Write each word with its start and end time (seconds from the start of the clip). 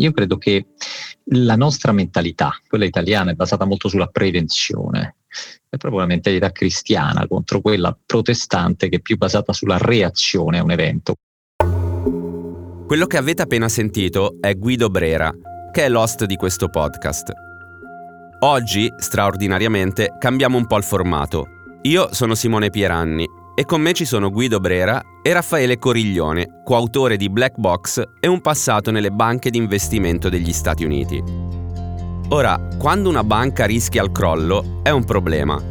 io 0.00 0.12
credo 0.12 0.38
che 0.38 0.66
la 1.32 1.56
nostra 1.56 1.92
mentalità, 1.92 2.58
quella 2.66 2.84
italiana, 2.84 3.30
è 3.30 3.34
basata 3.34 3.64
molto 3.64 3.88
sulla 3.88 4.06
prevenzione. 4.06 5.16
È 5.68 5.76
proprio 5.76 6.00
la 6.00 6.06
mentalità 6.06 6.50
cristiana 6.50 7.26
contro 7.26 7.60
quella 7.60 7.96
protestante 8.04 8.88
che 8.88 8.96
è 8.96 9.00
più 9.00 9.16
basata 9.16 9.52
sulla 9.52 9.78
reazione 9.78 10.58
a 10.58 10.62
un 10.62 10.70
evento. 10.70 11.14
Quello 12.86 13.06
che 13.06 13.16
avete 13.16 13.42
appena 13.42 13.68
sentito 13.68 14.38
è 14.40 14.56
Guido 14.56 14.88
Brera, 14.88 15.32
che 15.70 15.84
è 15.84 15.88
l'host 15.88 16.24
di 16.24 16.34
questo 16.34 16.68
podcast. 16.68 17.30
Oggi, 18.40 18.92
straordinariamente, 18.96 20.16
cambiamo 20.18 20.56
un 20.56 20.66
po' 20.66 20.78
il 20.78 20.82
formato. 20.82 21.46
Io 21.82 22.12
sono 22.12 22.34
Simone 22.34 22.70
Pieranni 22.70 23.26
e 23.60 23.66
con 23.66 23.82
me 23.82 23.92
ci 23.92 24.06
sono 24.06 24.30
Guido 24.30 24.58
Brera 24.58 25.02
e 25.20 25.34
Raffaele 25.34 25.76
Coriglione, 25.78 26.62
coautore 26.64 27.18
di 27.18 27.28
Black 27.28 27.58
Box 27.58 28.02
e 28.18 28.26
un 28.26 28.40
passato 28.40 28.90
nelle 28.90 29.10
banche 29.10 29.50
di 29.50 29.58
investimento 29.58 30.30
degli 30.30 30.54
Stati 30.54 30.82
Uniti. 30.82 31.22
Ora, 32.30 32.58
quando 32.78 33.10
una 33.10 33.22
banca 33.22 33.66
rischia 33.66 34.02
il 34.02 34.12
crollo 34.12 34.80
è 34.82 34.88
un 34.88 35.04
problema. 35.04 35.62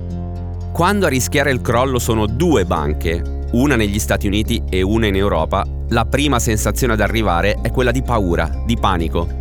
Quando 0.72 1.08
a 1.08 1.10
rischiare 1.10 1.50
il 1.50 1.62
crollo 1.62 1.98
sono 1.98 2.28
due 2.28 2.64
banche, 2.64 3.48
una 3.54 3.76
negli 3.76 3.98
Stati 3.98 4.28
Uniti 4.28 4.62
e 4.70 4.84
una 4.84 5.08
in 5.08 5.16
Europa, 5.16 5.66
la 5.88 6.06
prima 6.06 6.38
sensazione 6.38 6.94
ad 6.94 7.02
arrivare 7.02 7.58
è 7.60 7.72
quella 7.72 7.90
di 7.90 8.04
paura, 8.04 8.62
di 8.68 8.78
panico. 8.80 9.39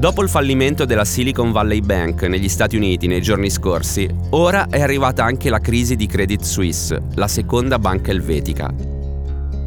Dopo 0.00 0.22
il 0.22 0.30
fallimento 0.30 0.86
della 0.86 1.04
Silicon 1.04 1.52
Valley 1.52 1.82
Bank 1.82 2.22
negli 2.22 2.48
Stati 2.48 2.74
Uniti 2.74 3.06
nei 3.06 3.20
giorni 3.20 3.50
scorsi, 3.50 4.08
ora 4.30 4.66
è 4.70 4.80
arrivata 4.80 5.24
anche 5.24 5.50
la 5.50 5.58
crisi 5.58 5.94
di 5.94 6.06
Credit 6.06 6.42
Suisse, 6.42 7.02
la 7.16 7.28
seconda 7.28 7.78
banca 7.78 8.10
elvetica. 8.10 8.72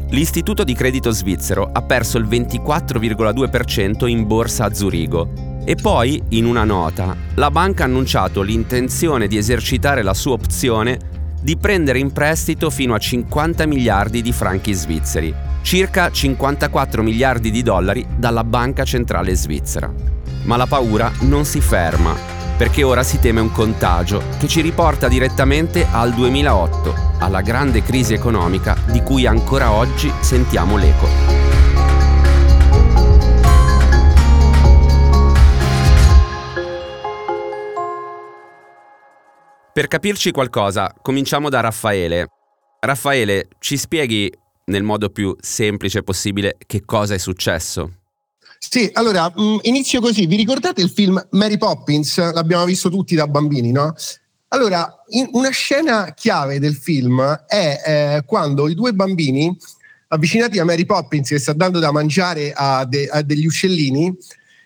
L'istituto 0.08 0.64
di 0.64 0.74
credito 0.74 1.12
svizzero 1.12 1.70
ha 1.72 1.82
perso 1.82 2.18
il 2.18 2.24
24,2% 2.24 4.08
in 4.08 4.26
borsa 4.26 4.64
a 4.64 4.74
Zurigo 4.74 5.62
e 5.64 5.76
poi, 5.76 6.20
in 6.30 6.46
una 6.46 6.64
nota, 6.64 7.16
la 7.34 7.52
banca 7.52 7.84
ha 7.84 7.86
annunciato 7.86 8.42
l'intenzione 8.42 9.28
di 9.28 9.36
esercitare 9.36 10.02
la 10.02 10.14
sua 10.14 10.32
opzione 10.32 10.98
di 11.40 11.56
prendere 11.56 12.00
in 12.00 12.10
prestito 12.10 12.70
fino 12.70 12.94
a 12.94 12.98
50 12.98 13.66
miliardi 13.66 14.20
di 14.20 14.32
franchi 14.32 14.72
svizzeri, 14.72 15.32
circa 15.62 16.10
54 16.10 17.04
miliardi 17.04 17.52
di 17.52 17.62
dollari 17.62 18.04
dalla 18.16 18.42
Banca 18.42 18.82
Centrale 18.82 19.36
Svizzera. 19.36 20.13
Ma 20.44 20.56
la 20.56 20.66
paura 20.66 21.10
non 21.20 21.44
si 21.44 21.60
ferma, 21.60 22.14
perché 22.56 22.82
ora 22.82 23.02
si 23.02 23.18
teme 23.18 23.40
un 23.40 23.50
contagio 23.50 24.22
che 24.38 24.46
ci 24.46 24.60
riporta 24.60 25.08
direttamente 25.08 25.86
al 25.90 26.12
2008, 26.12 26.94
alla 27.18 27.40
grande 27.40 27.82
crisi 27.82 28.12
economica 28.12 28.76
di 28.90 29.02
cui 29.02 29.26
ancora 29.26 29.72
oggi 29.72 30.12
sentiamo 30.20 30.76
l'eco. 30.76 31.34
Per 39.72 39.88
capirci 39.88 40.30
qualcosa, 40.30 40.94
cominciamo 41.02 41.48
da 41.48 41.60
Raffaele. 41.60 42.28
Raffaele, 42.80 43.48
ci 43.58 43.76
spieghi 43.76 44.32
nel 44.66 44.82
modo 44.82 45.08
più 45.08 45.34
semplice 45.40 46.02
possibile 46.02 46.56
che 46.64 46.84
cosa 46.84 47.14
è 47.14 47.18
successo? 47.18 48.03
Sì, 48.70 48.90
allora 48.94 49.32
mm, 49.38 49.58
inizio 49.62 50.00
così. 50.00 50.26
Vi 50.26 50.36
ricordate 50.36 50.80
il 50.80 50.90
film 50.90 51.24
Mary 51.30 51.58
Poppins? 51.58 52.16
L'abbiamo 52.32 52.64
visto 52.64 52.88
tutti 52.88 53.14
da 53.14 53.26
bambini, 53.26 53.70
no? 53.70 53.94
Allora, 54.48 55.02
una 55.32 55.50
scena 55.50 56.12
chiave 56.14 56.58
del 56.58 56.74
film 56.74 57.20
è 57.46 57.82
eh, 57.84 58.24
quando 58.24 58.68
i 58.68 58.74
due 58.74 58.92
bambini 58.92 59.56
avvicinati 60.08 60.58
a 60.58 60.64
Mary 60.64 60.86
Poppins 60.86 61.28
che 61.28 61.38
sta 61.38 61.52
dando 61.52 61.78
da 61.78 61.92
mangiare 61.92 62.52
a, 62.52 62.84
de- 62.84 63.08
a 63.08 63.22
degli 63.22 63.46
uccellini, 63.46 64.16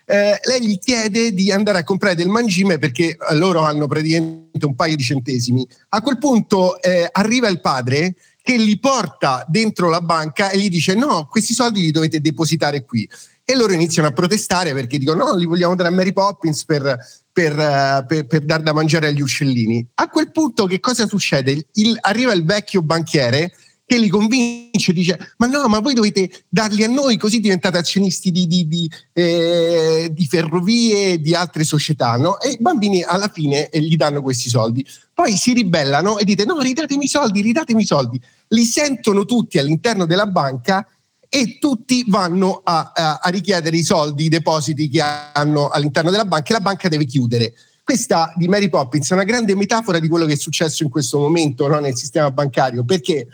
eh, 0.05 0.39
lei 0.43 0.65
gli 0.65 0.79
chiede 0.79 1.33
di 1.33 1.51
andare 1.51 1.79
a 1.79 1.83
comprare 1.83 2.15
del 2.15 2.29
mangime 2.29 2.77
perché 2.77 3.17
eh, 3.17 3.35
loro 3.35 3.61
hanno 3.61 3.87
praticamente 3.87 4.65
un 4.65 4.75
paio 4.75 4.95
di 4.95 5.03
centesimi. 5.03 5.67
A 5.89 6.01
quel 6.01 6.17
punto 6.17 6.81
eh, 6.81 7.07
arriva 7.11 7.47
il 7.47 7.61
padre 7.61 8.15
che 8.41 8.57
li 8.57 8.79
porta 8.79 9.45
dentro 9.47 9.89
la 9.89 10.01
banca 10.01 10.49
e 10.49 10.57
gli 10.57 10.69
dice 10.69 10.95
no, 10.95 11.27
questi 11.29 11.53
soldi 11.53 11.81
li 11.81 11.91
dovete 11.91 12.21
depositare 12.21 12.85
qui 12.85 13.07
e 13.49 13.55
loro 13.55 13.73
iniziano 13.73 14.07
a 14.07 14.11
protestare 14.11 14.73
perché 14.73 14.99
dicono 14.99 15.25
no, 15.25 15.35
li 15.35 15.47
vogliamo 15.47 15.73
dare 15.73 15.89
a 15.89 15.91
Mary 15.91 16.13
Poppins 16.13 16.65
per, 16.65 16.99
per, 17.33 17.53
uh, 17.53 18.05
per, 18.05 18.27
per 18.27 18.41
dar 18.41 18.61
da 18.61 18.73
mangiare 18.73 19.07
agli 19.07 19.21
uccellini. 19.21 19.83
A 19.95 20.07
quel 20.07 20.31
punto 20.31 20.67
che 20.67 20.79
cosa 20.79 21.07
succede? 21.07 21.65
Il, 21.73 21.97
arriva 22.01 22.31
il 22.33 22.45
vecchio 22.45 22.83
banchiere 22.83 23.51
che 23.87 23.97
li 23.97 24.07
convince, 24.07 24.93
dice 24.93 25.33
ma 25.37 25.47
no, 25.47 25.67
ma 25.67 25.79
voi 25.79 25.95
dovete 25.95 26.29
darli 26.47 26.83
a 26.83 26.87
noi 26.87 27.17
così 27.17 27.39
diventate 27.39 27.79
azionisti 27.79 28.29
di, 28.29 28.45
di, 28.45 28.67
di, 28.67 28.91
eh, 29.13 30.11
di 30.13 30.27
ferrovie 30.27 31.19
di 31.19 31.33
altre 31.33 31.63
società. 31.63 32.17
No? 32.17 32.39
E 32.39 32.49
i 32.49 32.57
bambini 32.59 33.01
alla 33.01 33.29
fine 33.29 33.69
eh, 33.69 33.81
gli 33.81 33.95
danno 33.95 34.21
questi 34.21 34.47
soldi. 34.47 34.85
Poi 35.11 35.35
si 35.37 35.53
ribellano 35.53 36.19
e 36.19 36.23
dite 36.23 36.45
no, 36.45 36.59
ridatemi 36.59 37.05
i 37.05 37.07
soldi, 37.07 37.41
ridatemi 37.41 37.81
i 37.81 37.85
soldi. 37.87 38.21
Li 38.49 38.63
sentono 38.63 39.25
tutti 39.25 39.57
all'interno 39.57 40.05
della 40.05 40.27
banca 40.27 40.85
e 41.29 41.59
tutti 41.59 42.03
vanno 42.07 42.61
a, 42.63 42.91
a, 42.93 43.19
a, 43.21 43.29
richiedere 43.29 43.77
i 43.77 43.83
soldi, 43.83 44.25
i 44.25 44.29
depositi 44.29 44.89
che 44.89 44.99
hanno 45.01 45.69
all'interno 45.69 46.09
della 46.09 46.25
banca 46.25 46.49
e 46.49 46.53
la 46.53 46.61
banca 46.61 46.89
deve 46.89 47.05
chiudere. 47.05 47.53
Questa 47.83 48.33
di 48.35 48.47
Mary 48.47 48.67
Poppins 48.67 49.09
è 49.11 49.13
una 49.13 49.23
grande 49.23 49.55
metafora 49.55 49.99
di 49.99 50.07
quello 50.07 50.25
che 50.25 50.33
è 50.33 50.37
successo 50.37 50.83
in 50.83 50.89
questo 50.89 51.19
momento 51.19 51.67
no, 51.67 51.79
nel 51.79 51.95
sistema 51.95 52.31
bancario, 52.31 52.83
perché, 52.83 53.27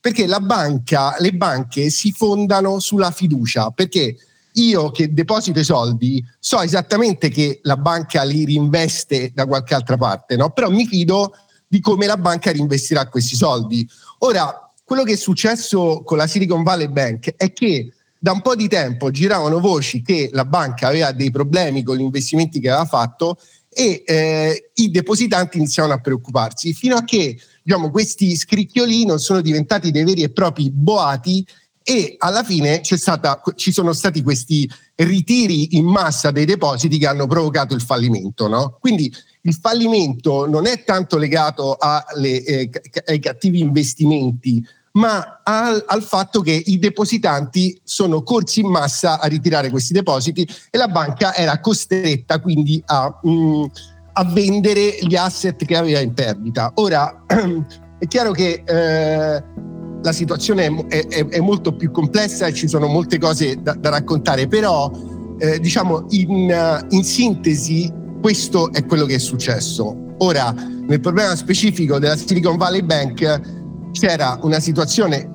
perché 0.00 0.26
banca, 0.40 1.16
le 1.20 1.32
banche 1.32 1.88
si 1.90 2.12
fondano 2.12 2.80
sulla 2.80 3.12
fiducia, 3.12 3.70
perché 3.70 4.16
io 4.54 4.90
che 4.90 5.12
deposito 5.12 5.60
i 5.60 5.64
soldi 5.64 6.24
so 6.38 6.60
esattamente 6.62 7.28
che 7.28 7.60
la 7.62 7.76
banca 7.76 8.22
li 8.22 8.44
reinveste 8.44 9.30
da 9.34 9.46
qualche 9.46 9.74
altra 9.74 9.96
parte, 9.96 10.36
no? 10.36 10.50
però 10.50 10.70
mi 10.70 10.86
fido 10.86 11.32
di 11.68 11.80
come 11.80 12.06
la 12.06 12.16
banca 12.16 12.52
reinvestirà 12.52 13.08
questi 13.08 13.36
soldi. 13.36 13.86
Ora, 14.18 14.65
quello 14.86 15.02
che 15.02 15.14
è 15.14 15.16
successo 15.16 16.02
con 16.04 16.16
la 16.16 16.28
Silicon 16.28 16.62
Valley 16.62 16.86
Bank 16.86 17.34
è 17.36 17.52
che 17.52 17.92
da 18.16 18.30
un 18.30 18.40
po' 18.40 18.54
di 18.54 18.68
tempo 18.68 19.10
giravano 19.10 19.58
voci 19.58 20.00
che 20.00 20.30
la 20.32 20.44
banca 20.44 20.86
aveva 20.86 21.10
dei 21.10 21.32
problemi 21.32 21.82
con 21.82 21.96
gli 21.96 22.02
investimenti 22.02 22.60
che 22.60 22.70
aveva 22.70 22.84
fatto 22.84 23.36
e 23.68 24.04
eh, 24.06 24.70
i 24.74 24.90
depositanti 24.92 25.56
iniziavano 25.56 25.94
a 25.94 25.98
preoccuparsi 25.98 26.72
fino 26.72 26.94
a 26.94 27.02
che 27.02 27.36
diciamo, 27.64 27.90
questi 27.90 28.36
scricchioli 28.36 29.04
non 29.04 29.18
sono 29.18 29.40
diventati 29.40 29.90
dei 29.90 30.04
veri 30.04 30.22
e 30.22 30.30
propri 30.30 30.70
boati 30.70 31.44
e 31.82 32.14
alla 32.18 32.44
fine 32.44 32.80
stata, 32.84 33.42
ci 33.56 33.72
sono 33.72 33.92
stati 33.92 34.22
questi 34.22 34.70
ritiri 34.94 35.76
in 35.76 35.86
massa 35.86 36.30
dei 36.30 36.44
depositi 36.44 36.96
che 36.96 37.08
hanno 37.08 37.26
provocato 37.26 37.74
il 37.74 37.80
fallimento. 37.80 38.46
No? 38.46 38.76
Quindi 38.80 39.12
il 39.46 39.54
fallimento 39.54 40.46
non 40.46 40.66
è 40.66 40.82
tanto 40.82 41.16
legato 41.16 41.76
alle, 41.78 42.42
eh, 42.42 42.70
ai 43.06 43.20
cattivi 43.20 43.60
investimenti, 43.60 44.64
ma 44.92 45.40
al, 45.44 45.84
al, 45.86 46.02
fatto 46.02 46.40
che 46.40 46.62
i 46.66 46.78
depositanti 46.78 47.78
sono 47.84 48.22
corsi 48.22 48.60
in 48.60 48.68
massa 48.68 49.20
a 49.20 49.26
ritirare 49.28 49.70
questi 49.70 49.92
depositi 49.92 50.46
e 50.70 50.78
la 50.78 50.88
banca 50.88 51.34
era 51.34 51.60
costretta 51.60 52.40
quindi 52.40 52.82
a, 52.86 53.18
mh, 53.22 53.30
mm, 53.30 53.64
a 54.14 54.24
vendere 54.24 54.98
gli 55.02 55.14
asset 55.14 55.64
che 55.64 55.76
aveva 55.76 56.00
in 56.00 56.12
perdita. 56.12 56.72
Ora, 56.76 57.24
è 57.98 58.06
chiaro 58.08 58.32
che 58.32 58.62
eh, 58.66 59.44
la 60.02 60.12
situazione 60.12 60.86
è, 60.88 61.06
è, 61.06 61.26
è, 61.26 61.40
molto 61.40 61.76
più 61.76 61.90
complessa 61.92 62.46
e 62.46 62.54
ci 62.54 62.66
sono 62.66 62.86
molte 62.86 63.18
cose 63.18 63.62
da, 63.62 63.74
da 63.74 63.90
raccontare, 63.90 64.48
però 64.48 64.90
eh, 65.38 65.60
diciamo 65.60 66.06
in, 66.10 66.84
in 66.88 67.04
sintesi 67.04 68.04
questo 68.20 68.72
è 68.72 68.84
quello 68.84 69.06
che 69.06 69.14
è 69.14 69.18
successo. 69.18 70.14
Ora, 70.18 70.52
nel 70.52 71.00
problema 71.00 71.34
specifico 71.36 71.98
della 71.98 72.16
Silicon 72.16 72.56
Valley 72.56 72.82
Bank, 72.82 73.40
c'era 73.92 74.38
una 74.42 74.60
situazione 74.60 75.34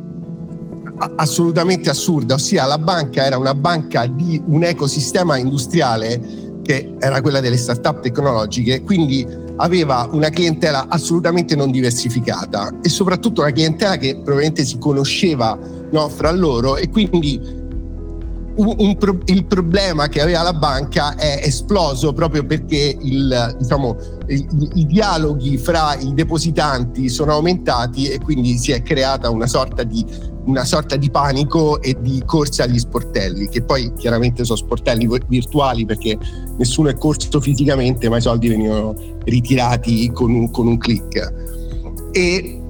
assolutamente 1.16 1.90
assurda, 1.90 2.36
ossia 2.36 2.66
la 2.66 2.78
banca 2.78 3.26
era 3.26 3.38
una 3.38 3.56
banca 3.56 4.06
di 4.06 4.42
un 4.46 4.64
ecosistema 4.64 5.38
industriale 5.38 6.60
che 6.62 6.96
era 7.00 7.22
quella 7.22 7.40
delle 7.40 7.58
start-up 7.58 8.02
tecnologiche, 8.02 8.82
quindi 8.82 9.26
aveva 9.58 10.08
una 10.12 10.30
clientela 10.30 10.86
assolutamente 10.90 11.56
non 11.56 11.72
diversificata 11.72 12.72
e 12.82 12.90
soprattutto 12.90 13.42
una 13.42 13.52
clientela 13.52 13.98
che 13.98 14.16
probabilmente 14.16 14.64
si 14.64 14.78
conosceva 14.78 15.58
no, 15.92 16.10
fra 16.10 16.32
loro 16.32 16.78
e 16.78 16.90
quindi 16.90 17.60
un, 18.56 18.76
un 18.78 18.98
pro, 18.98 19.18
il 19.26 19.46
problema 19.46 20.08
che 20.08 20.22
aveva 20.22 20.42
la 20.42 20.54
banca 20.54 21.16
è 21.16 21.42
esploso 21.44 22.14
proprio 22.14 22.46
perché 22.46 22.98
il, 23.00 23.56
diciamo, 23.60 23.98
i, 24.28 24.48
i, 24.76 24.86
dialoghi 24.86 25.58
fra 25.58 25.96
i 25.98 26.14
depositanti 26.14 27.10
sono 27.10 27.34
aumentati 27.34 28.08
e 28.08 28.20
quindi 28.20 28.58
si 28.58 28.72
è 28.72 28.82
creata 28.82 29.30
una 29.30 29.48
sorta 29.48 29.84
di, 29.84 30.06
una 30.46 30.66
sorta 30.66 30.96
di 30.96 31.10
panico 31.10 31.82
e 31.82 31.96
di 32.00 32.22
corsa 32.26 32.64
agli 32.64 32.80
sportelli, 32.80 33.48
che 33.50 33.62
poi 33.62 33.94
chiaramente 33.98 34.44
sono 34.44 34.58
sportelli 34.58 35.08
virtuali 35.28 35.86
perché 35.86 36.18
nessuno 36.58 36.90
è 36.90 36.98
corso 36.98 37.40
fisicamente, 37.40 38.10
ma 38.10 38.18
i 38.18 38.22
soldi 38.22 38.50
venivano 38.50 38.96
ritirati 39.24 40.12
con 40.12 40.34
un, 40.34 40.52
con 40.52 40.68
un 40.68 40.78
click. 40.78 41.34
E 42.12 42.61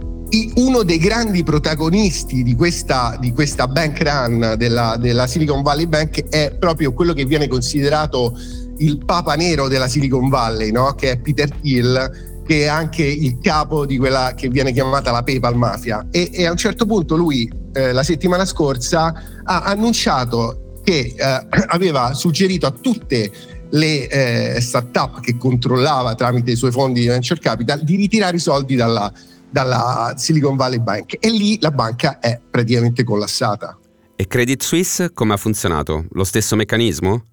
uno 0.55 0.83
dei 0.83 0.97
grandi 0.97 1.43
protagonisti 1.43 2.43
di 2.43 2.55
questa, 2.55 3.17
di 3.19 3.33
questa 3.33 3.67
bank 3.67 4.01
run 4.01 4.55
della, 4.57 4.95
della, 4.97 5.27
Silicon 5.27 5.61
Valley 5.61 5.87
Bank 5.87 6.29
è 6.29 6.55
proprio 6.57 6.93
quello 6.93 7.13
che 7.13 7.25
viene 7.25 7.47
considerato 7.47 8.37
il 8.77 9.03
papa 9.03 9.35
nero 9.35 9.67
della 9.67 9.87
Silicon 9.87 10.29
Valley, 10.29 10.71
no? 10.71 10.93
che 10.95 11.11
è 11.11 11.19
Peter 11.19 11.49
Thiel, 11.49 12.43
che 12.45 12.63
è 12.63 12.67
anche 12.67 13.03
il 13.03 13.39
capo 13.41 13.85
di 13.85 13.97
quella 13.97 14.33
che 14.35 14.47
viene 14.47 14.71
chiamata 14.71 15.11
la 15.11 15.23
PayPal 15.23 15.55
Mafia. 15.55 16.07
E, 16.11 16.29
e 16.31 16.45
a 16.45 16.51
un 16.51 16.57
certo 16.57 16.85
punto 16.85 17.15
lui, 17.15 17.51
eh, 17.73 17.91
la 17.91 18.03
settimana 18.03 18.45
scorsa, 18.45 19.13
ha 19.43 19.61
annunciato 19.63 20.79
che 20.83 21.13
eh, 21.15 21.47
aveva 21.67 22.13
suggerito 22.13 22.65
a 22.65 22.71
tutte 22.71 23.31
le 23.71 24.07
eh, 24.55 24.61
start-up 24.61 25.19
che 25.21 25.37
controllava 25.37 26.15
tramite 26.15 26.51
i 26.51 26.55
suoi 26.55 26.71
fondi 26.71 27.01
di 27.01 27.07
venture 27.07 27.39
capital 27.39 27.81
di 27.81 27.95
ritirare 27.95 28.35
i 28.35 28.39
soldi 28.39 28.75
dalla, 28.75 29.11
dalla 29.51 30.13
Silicon 30.17 30.55
Valley 30.55 30.79
Bank 30.79 31.17
e 31.19 31.29
lì 31.29 31.59
la 31.59 31.71
banca 31.71 32.19
è 32.19 32.39
praticamente 32.49 33.03
collassata. 33.03 33.77
E 34.15 34.27
Credit 34.27 34.61
Suisse 34.61 35.11
come 35.13 35.33
ha 35.33 35.37
funzionato? 35.37 36.05
Lo 36.11 36.23
stesso 36.23 36.55
meccanismo? 36.55 37.25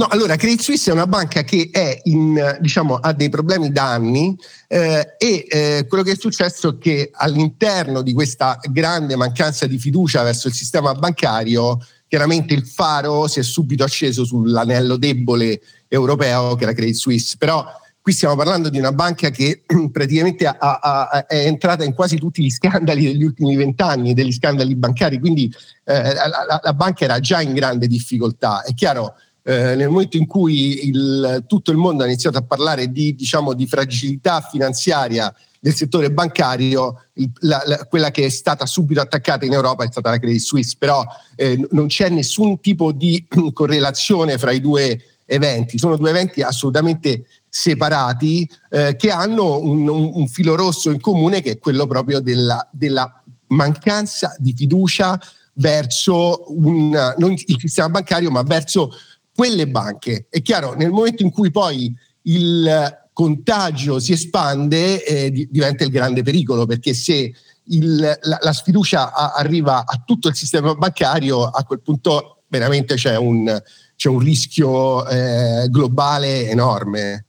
No, 0.00 0.06
allora 0.06 0.36
Credit 0.36 0.60
Suisse 0.60 0.90
è 0.90 0.94
una 0.94 1.06
banca 1.06 1.42
che 1.42 1.68
è 1.70 2.00
in, 2.04 2.58
diciamo, 2.60 2.94
ha 2.94 3.12
dei 3.12 3.28
problemi 3.28 3.70
da 3.70 3.92
anni 3.92 4.34
eh, 4.66 5.16
e 5.18 5.46
eh, 5.48 5.86
quello 5.86 6.02
che 6.02 6.12
è 6.12 6.16
successo 6.16 6.70
è 6.70 6.78
che 6.78 7.10
all'interno 7.12 8.00
di 8.00 8.14
questa 8.14 8.58
grande 8.70 9.16
mancanza 9.16 9.66
di 9.66 9.78
fiducia 9.78 10.22
verso 10.22 10.48
il 10.48 10.54
sistema 10.54 10.94
bancario, 10.94 11.78
chiaramente 12.08 12.54
il 12.54 12.66
faro 12.66 13.26
si 13.26 13.40
è 13.40 13.42
subito 13.42 13.84
acceso 13.84 14.24
sull'anello 14.24 14.96
debole 14.96 15.60
europeo 15.86 16.54
che 16.54 16.64
la 16.64 16.72
Credit 16.72 16.94
Suisse, 16.94 17.36
però 17.36 17.62
Qui 18.02 18.12
stiamo 18.12 18.34
parlando 18.34 18.70
di 18.70 18.78
una 18.78 18.92
banca 18.92 19.28
che 19.28 19.62
praticamente 19.92 20.46
ha, 20.46 20.56
ha, 20.56 21.26
è 21.26 21.44
entrata 21.46 21.84
in 21.84 21.92
quasi 21.92 22.16
tutti 22.16 22.42
gli 22.42 22.50
scandali 22.50 23.04
degli 23.04 23.22
ultimi 23.22 23.56
vent'anni, 23.56 24.14
degli 24.14 24.32
scandali 24.32 24.74
bancari, 24.74 25.18
quindi 25.18 25.52
eh, 25.84 26.14
la, 26.14 26.60
la, 26.62 26.72
banca 26.72 27.04
era 27.04 27.20
già 27.20 27.42
in 27.42 27.52
grande 27.52 27.86
difficoltà. 27.86 28.62
È 28.62 28.72
chiaro, 28.72 29.16
eh, 29.42 29.74
nel 29.74 29.88
momento 29.88 30.16
in 30.16 30.26
cui 30.26 30.88
il, 30.88 31.44
tutto 31.46 31.70
il 31.70 31.76
mondo 31.76 32.02
ha 32.02 32.06
iniziato 32.06 32.38
a 32.38 32.42
parlare 32.42 32.90
di, 32.90 33.14
diciamo, 33.14 33.52
di 33.52 33.66
fragilità 33.66 34.40
finanziaria 34.40 35.34
del 35.62 35.74
settore 35.74 36.10
bancario, 36.10 37.04
la, 37.40 37.62
la, 37.66 37.84
quella 37.84 38.10
che 38.10 38.24
è 38.24 38.30
stata 38.30 38.64
subito 38.64 39.02
attaccata 39.02 39.44
in 39.44 39.52
Europa 39.52 39.84
è 39.84 39.88
stata 39.90 40.08
la 40.08 40.18
Credit 40.18 40.40
Suisse, 40.40 40.74
però 40.78 41.04
eh, 41.36 41.60
non 41.72 41.86
c'è 41.88 42.08
nessun 42.08 42.60
tipo 42.60 42.92
di 42.92 43.26
correlazione 43.52 44.38
fra 44.38 44.52
i 44.52 44.60
due 44.60 45.02
eventi, 45.26 45.78
sono 45.78 45.96
due 45.96 46.10
eventi 46.10 46.42
assolutamente 46.42 47.26
separati 47.50 48.48
eh, 48.70 48.96
che 48.96 49.10
hanno 49.10 49.58
un, 49.58 49.88
un, 49.88 50.28
filo 50.28 50.54
rosso 50.54 50.90
in 50.90 51.00
comune 51.00 51.42
che 51.42 51.52
è 51.52 51.58
quello 51.58 51.86
proprio 51.86 52.20
della, 52.20 52.66
della 52.72 53.22
mancanza 53.48 54.34
di 54.38 54.54
fiducia 54.56 55.20
verso 55.54 56.44
un, 56.48 56.90
non 57.18 57.32
il 57.32 57.56
sistema 57.58 57.88
bancario 57.88 58.30
ma 58.30 58.42
verso 58.42 58.92
quelle 59.34 59.66
banche. 59.66 60.26
È 60.30 60.40
chiaro, 60.42 60.74
nel 60.74 60.90
momento 60.90 61.22
in 61.22 61.30
cui 61.30 61.50
poi 61.50 61.92
il 62.22 62.98
contagio 63.12 63.98
si 63.98 64.12
espande 64.12 65.04
eh, 65.04 65.48
diventa 65.50 65.84
il 65.84 65.90
grande 65.90 66.22
pericolo 66.22 66.66
perché 66.66 66.94
se 66.94 67.34
il, 67.64 67.96
la, 67.96 68.38
la, 68.40 68.52
sfiducia 68.52 69.12
a, 69.12 69.32
arriva 69.32 69.84
a 69.84 70.02
tutto 70.04 70.28
il 70.28 70.34
sistema 70.34 70.74
bancario 70.74 71.44
a 71.44 71.64
quel 71.64 71.80
punto 71.82 72.42
veramente 72.48 72.94
c'è 72.94 73.16
un, 73.16 73.60
c'è 73.96 74.08
un 74.08 74.18
rischio 74.18 75.06
eh, 75.06 75.68
globale 75.68 76.48
enorme. 76.48 77.26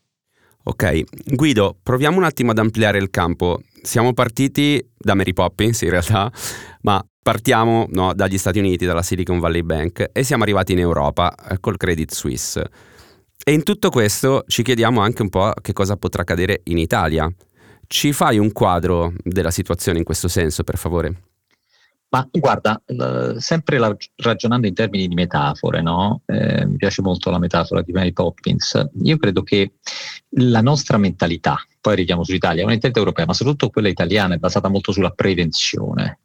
Ok, 0.72 1.02
Guido, 1.26 1.76
proviamo 1.84 2.16
un 2.16 2.24
attimo 2.24 2.52
ad 2.52 2.58
ampliare 2.58 2.98
il 2.98 3.10
campo. 3.10 3.60
Siamo 3.82 4.14
partiti 4.14 4.82
da 4.98 5.16
Mary 5.16 5.34
Poppins 5.34 5.82
in 5.82 5.90
realtà, 5.90 6.32
ma 6.84 7.06
partiamo 7.22 7.88
no, 7.90 8.14
dagli 8.14 8.38
Stati 8.38 8.60
Uniti, 8.60 8.86
dalla 8.86 9.02
Silicon 9.02 9.40
Valley 9.40 9.64
Bank 9.64 10.12
e 10.14 10.24
siamo 10.24 10.44
arrivati 10.44 10.72
in 10.72 10.80
Europa 10.80 11.36
eh, 11.36 11.60
col 11.60 11.76
Credit 11.76 12.10
Suisse. 12.14 12.64
E 13.44 13.52
in 13.52 13.64
tutto 13.64 13.90
questo 13.90 14.46
ci 14.48 14.64
chiediamo 14.64 15.02
anche 15.02 15.22
un 15.22 15.30
po' 15.30 15.52
che 15.62 15.74
cosa 15.74 15.98
potrà 15.98 16.22
accadere 16.22 16.62
in 16.64 16.78
Italia. 16.78 17.30
Ci 17.86 18.14
fai 18.14 18.38
un 18.38 18.54
quadro 18.54 19.12
della 19.26 19.52
situazione 19.52 19.98
in 19.98 20.06
questo 20.06 20.30
senso, 20.30 20.64
per 20.64 20.78
favore? 20.78 21.31
Ma 22.14 22.28
guarda, 22.30 22.82
sempre 23.38 23.78
la, 23.78 23.96
ragionando 24.18 24.68
in 24.68 24.74
termini 24.74 25.08
di 25.08 25.16
metafore, 25.16 25.82
no? 25.82 26.24
eh, 26.26 26.66
mi 26.66 26.76
piace 26.76 27.02
molto 27.02 27.30
la 27.30 27.40
metafora 27.40 27.82
di 27.82 27.94
Mary 27.94 28.12
Poppins. 28.12 28.90
Io 29.04 29.16
credo 29.16 29.44
che 29.44 29.76
la 30.32 30.60
nostra 30.60 30.98
mentalità, 30.98 31.56
poi 31.80 31.94
arriviamo 31.94 32.26
sull'Italia, 32.26 32.64
è 32.64 32.66
mentalità 32.66 33.00
europea, 33.00 33.26
ma 33.26 33.34
soprattutto 33.34 33.70
quella 33.70 33.88
italiana 33.88 34.36
è 34.36 34.40
basata 34.40 34.68
molto 34.68 34.92
sulla 34.92 35.12
prevenzione. 35.12 36.20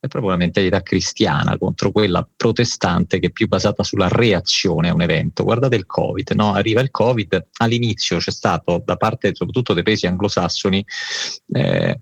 È 0.00 0.08
proprio 0.08 0.32
una 0.32 0.42
mentalità 0.42 0.82
cristiana 0.82 1.56
contro 1.56 1.92
quella 1.92 2.28
protestante 2.36 3.20
che 3.20 3.28
è 3.28 3.30
più 3.30 3.46
basata 3.46 3.84
sulla 3.84 4.08
reazione 4.08 4.88
a 4.88 4.94
un 4.94 5.02
evento. 5.02 5.44
Guardate 5.44 5.76
il 5.76 5.86
Covid, 5.86 6.32
no? 6.32 6.52
arriva 6.52 6.80
il 6.80 6.90
Covid, 6.90 7.46
all'inizio 7.58 8.18
c'è 8.18 8.32
stato 8.32 8.82
da 8.84 8.96
parte 8.96 9.32
soprattutto 9.36 9.72
dei 9.72 9.84
paesi 9.84 10.08
anglosassoni 10.08 10.84
eh, 11.52 12.00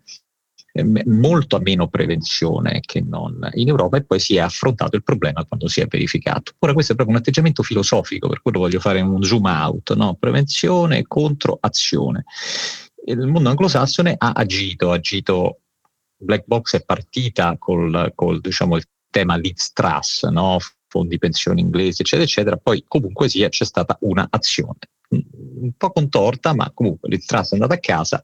molto 0.84 1.56
a 1.56 1.61
meno 1.61 1.88
prevenzione 1.88 2.81
che 2.81 3.00
non 3.00 3.49
in 3.55 3.69
Europa 3.69 3.96
e 3.96 4.05
poi 4.05 4.19
si 4.19 4.37
è 4.37 4.40
affrontato 4.40 4.96
il 4.96 5.02
problema 5.02 5.44
quando 5.44 5.69
si 5.69 5.81
è 5.81 5.87
verificato. 5.87 6.52
Ora 6.58 6.73
questo 6.73 6.93
è 6.93 6.94
proprio 6.94 7.17
un 7.17 7.23
atteggiamento 7.23 7.62
filosofico, 7.62 8.28
per 8.28 8.43
quello 8.43 8.58
voglio 8.58 8.81
fare 8.81 9.00
un 9.00 9.23
zoom 9.23 9.44
out, 9.44 9.94
no? 9.94 10.14
prevenzione 10.14 11.05
contro 11.06 11.56
azione. 11.61 12.25
Il 13.06 13.26
mondo 13.26 13.49
anglosassone 13.49 14.14
ha 14.19 14.32
agito, 14.32 14.90
ha 14.90 14.94
agito, 14.94 15.61
Black 16.17 16.44
Box 16.46 16.76
è 16.76 16.84
partita 16.84 17.56
col, 17.58 18.12
col 18.14 18.40
diciamo, 18.40 18.76
il 18.76 18.84
tema 19.11 19.37
Liz 19.37 19.73
Truss, 19.73 20.26
no? 20.28 20.58
fondi 20.88 21.19
pensioni 21.19 21.61
inglesi, 21.61 22.02
eccetera, 22.02 22.25
eccetera, 22.25 22.56
poi 22.56 22.84
comunque 22.87 23.28
sia 23.28 23.49
c'è 23.49 23.64
stata 23.64 23.96
un'azione 24.00 24.78
un 25.11 25.73
po' 25.76 25.91
contorta, 25.91 26.55
ma 26.55 26.70
comunque 26.73 27.08
Liz 27.08 27.31
è 27.31 27.44
andata 27.53 27.75
a 27.75 27.79
casa 27.79 28.20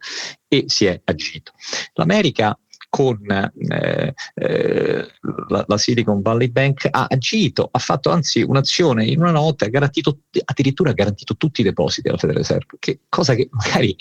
e 0.49 0.64
si 0.67 0.87
è 0.87 1.00
agito. 1.05 1.52
L'America 1.94 2.58
con 2.93 3.19
eh, 3.27 4.12
eh, 4.35 5.06
la, 5.49 5.65
la, 5.67 5.79
Silicon 5.79 6.21
Valley 6.21 6.50
Bank 6.50 6.89
ha 6.91 7.06
agito, 7.09 7.67
ha 7.73 7.79
fatto 7.79 8.11
anzi 8.11 8.43
un'azione 8.43 9.06
in 9.06 9.19
una 9.19 9.31
notte, 9.31 9.65
ha 9.65 9.69
garantito, 9.71 10.19
addirittura 10.44 10.93
garantito 10.93 11.39
tutti 11.39 11.62
i 11.62 11.65
depositi 11.65 12.09
alla 12.09 12.19
Federal 12.19 12.43
Reserve, 12.43 12.77
che 12.79 13.00
cosa 13.09 13.35
che 13.35 13.49
magari 13.50 13.97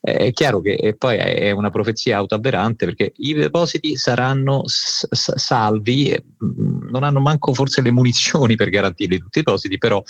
è 0.00 0.32
chiaro 0.32 0.62
che 0.62 0.94
poi 0.96 1.18
è 1.18 1.50
una 1.50 1.68
profezia 1.68 2.16
autoavverante 2.16 2.86
perché 2.86 3.12
i 3.16 3.34
depositi 3.34 3.96
saranno 3.98 4.62
s- 4.66 5.06
salvi, 5.12 6.18
non 6.38 7.04
hanno 7.04 7.20
manco 7.20 7.52
forse 7.52 7.82
le 7.82 7.90
munizioni 7.90 8.56
per 8.56 8.70
garantire 8.70 9.18
tutti 9.18 9.40
i 9.40 9.42
depositi, 9.42 9.76
però 9.76 10.02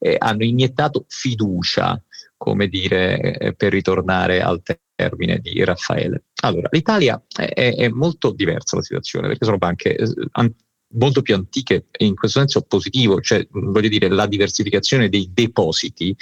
eh, 0.00 0.16
hanno 0.18 0.42
iniettato 0.42 1.04
fiducia, 1.06 2.02
come 2.36 2.66
dire, 2.66 3.38
eh, 3.38 3.54
per 3.54 3.70
ritornare 3.70 4.42
al 4.42 4.62
termine 4.96 5.38
di 5.38 5.62
Raffaele. 5.62 6.24
Allora, 6.42 6.68
l'Italia 6.70 7.20
è, 7.34 7.74
è 7.76 7.88
molto 7.88 8.30
diversa 8.32 8.76
la 8.76 8.82
situazione 8.82 9.28
perché 9.28 9.44
sono 9.44 9.58
banche 9.58 9.96
eh, 9.96 10.06
molto 10.92 11.20
più 11.20 11.34
antiche 11.34 11.86
e 11.90 12.06
in 12.06 12.14
questo 12.14 12.38
senso 12.38 12.62
positivo, 12.62 13.20
cioè 13.20 13.46
voglio 13.50 13.88
dire 13.88 14.08
la 14.08 14.26
diversificazione 14.26 15.08
dei 15.08 15.30
depositi 15.32 16.16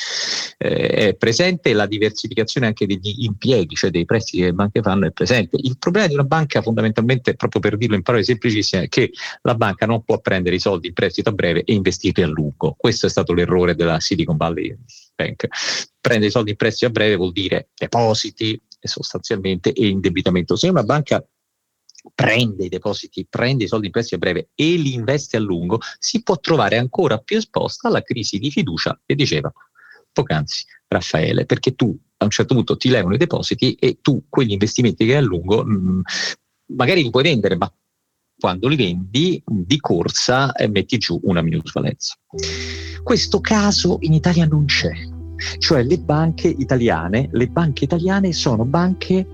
eh, 0.58 0.88
è 0.88 1.14
presente 1.14 1.72
la 1.72 1.86
diversificazione 1.86 2.66
anche 2.66 2.86
degli 2.86 3.24
impieghi, 3.24 3.74
cioè 3.74 3.90
dei 3.90 4.04
prestiti 4.04 4.38
che 4.38 4.44
le 4.46 4.52
banche 4.54 4.82
fanno 4.82 5.06
è 5.06 5.12
presente. 5.12 5.58
Il 5.60 5.78
problema 5.78 6.08
di 6.08 6.14
una 6.14 6.24
banca 6.24 6.62
fondamentalmente, 6.62 7.34
proprio 7.34 7.60
per 7.60 7.76
dirlo 7.76 7.94
in 7.94 8.02
parole 8.02 8.24
semplicissime, 8.24 8.84
è 8.84 8.88
che 8.88 9.12
la 9.42 9.54
banca 9.54 9.86
non 9.86 10.02
può 10.02 10.18
prendere 10.20 10.56
i 10.56 10.60
soldi 10.60 10.88
in 10.88 10.94
prestito 10.94 11.28
a 11.28 11.32
breve 11.32 11.62
e 11.62 11.72
investirli 11.72 12.22
a 12.22 12.26
lungo. 12.26 12.74
Questo 12.76 13.06
è 13.06 13.10
stato 13.10 13.32
l'errore 13.34 13.74
della 13.74 14.00
Silicon 14.00 14.36
Valley 14.36 14.76
Bank. 15.14 15.46
Prendere 16.00 16.28
i 16.28 16.32
soldi 16.32 16.50
in 16.50 16.56
prestito 16.56 16.86
a 16.86 16.90
breve 16.90 17.16
vuol 17.16 17.32
dire 17.32 17.68
depositi, 17.74 18.60
sostanzialmente 18.86 19.72
e 19.72 19.88
indebitamento. 19.88 20.56
Se 20.56 20.68
una 20.68 20.82
banca 20.82 21.24
prende 22.14 22.64
i 22.64 22.68
depositi, 22.68 23.26
prende 23.28 23.64
i 23.64 23.68
soldi 23.68 23.86
in 23.86 23.92
prestito 23.92 24.16
a 24.16 24.18
breve 24.18 24.50
e 24.54 24.76
li 24.76 24.94
investe 24.94 25.36
a 25.36 25.40
lungo, 25.40 25.80
si 25.98 26.22
può 26.22 26.38
trovare 26.38 26.78
ancora 26.78 27.18
più 27.18 27.36
esposta 27.36 27.88
alla 27.88 28.02
crisi 28.02 28.38
di 28.38 28.50
fiducia 28.50 28.98
che 29.04 29.14
diceva 29.14 29.52
poc'anzi 30.12 30.64
Raffaele, 30.88 31.46
perché 31.46 31.74
tu 31.74 31.96
a 32.18 32.24
un 32.24 32.30
certo 32.30 32.54
punto 32.54 32.76
ti 32.76 32.88
levano 32.88 33.14
i 33.14 33.18
depositi 33.18 33.74
e 33.74 33.98
tu 34.00 34.24
quegli 34.28 34.52
investimenti 34.52 35.04
che 35.04 35.12
hai 35.12 35.18
a 35.18 35.26
lungo 35.26 35.64
mh, 35.64 35.72
mm, 35.72 36.00
magari 36.76 37.02
li 37.02 37.10
puoi 37.10 37.24
vendere, 37.24 37.56
ma 37.56 37.70
quando 38.38 38.68
li 38.68 38.76
vendi 38.76 39.42
di 39.44 39.78
corsa 39.78 40.52
eh, 40.52 40.68
metti 40.68 40.98
giù 40.98 41.18
una 41.24 41.42
minusvalenza. 41.42 42.14
Questo 43.02 43.40
caso 43.40 43.98
in 44.00 44.12
Italia 44.12 44.46
non 44.46 44.66
c'è 44.66 44.92
cioè 45.58 45.82
le 45.82 45.98
banche 45.98 46.48
italiane, 46.48 47.28
le 47.32 47.46
banche 47.48 47.84
italiane 47.84 48.32
sono 48.32 48.64
banche 48.64 49.26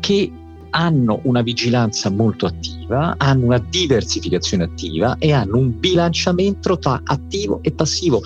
che 0.00 0.30
hanno 0.70 1.20
una 1.24 1.42
vigilanza 1.42 2.10
molto 2.10 2.46
attiva, 2.46 3.14
hanno 3.16 3.46
una 3.46 3.58
diversificazione 3.58 4.64
attiva 4.64 5.16
e 5.18 5.32
hanno 5.32 5.58
un 5.58 5.78
bilanciamento 5.78 6.78
tra 6.78 7.00
attivo 7.04 7.60
e 7.62 7.72
passivo. 7.72 8.20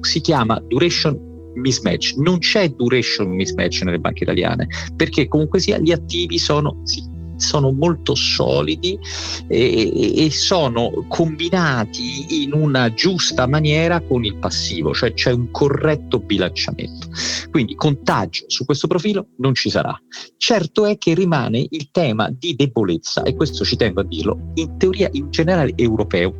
Si 0.00 0.20
chiama 0.20 0.60
duration 0.66 1.32
mismatch. 1.54 2.16
Non 2.16 2.38
c'è 2.38 2.68
duration 2.70 3.28
mismatch 3.28 3.82
nelle 3.82 3.98
banche 3.98 4.24
italiane, 4.24 4.66
perché 4.96 5.28
comunque 5.28 5.60
sia 5.60 5.78
gli 5.78 5.92
attivi 5.92 6.38
sono 6.38 6.80
sì, 6.84 7.02
sono 7.36 7.72
molto 7.72 8.14
solidi 8.14 8.98
e, 9.48 10.24
e, 10.24 10.30
sono 10.30 11.04
combinati 11.08 12.42
in 12.42 12.52
una 12.52 12.92
giusta 12.92 13.46
maniera 13.46 14.00
con 14.00 14.24
il 14.24 14.36
passivo, 14.36 14.92
cioè 14.92 15.12
c'è 15.14 15.32
un 15.32 15.50
corretto 15.50 16.18
bilanciamento. 16.18 17.08
Quindi 17.50 17.74
contagio 17.74 18.44
su 18.48 18.64
questo 18.64 18.86
profilo 18.86 19.28
non 19.38 19.54
ci 19.54 19.70
sarà. 19.70 19.96
Certo 20.36 20.86
è 20.86 20.98
che 20.98 21.14
rimane 21.14 21.66
il 21.68 21.90
tema 21.90 22.30
di 22.30 22.54
debolezza, 22.54 23.22
e 23.22 23.34
questo 23.34 23.64
ci 23.64 23.76
tengo 23.76 24.00
a 24.00 24.04
dirlo, 24.04 24.52
in 24.54 24.76
teoria 24.76 25.08
in 25.12 25.30
generale 25.30 25.72
europeo. 25.76 26.34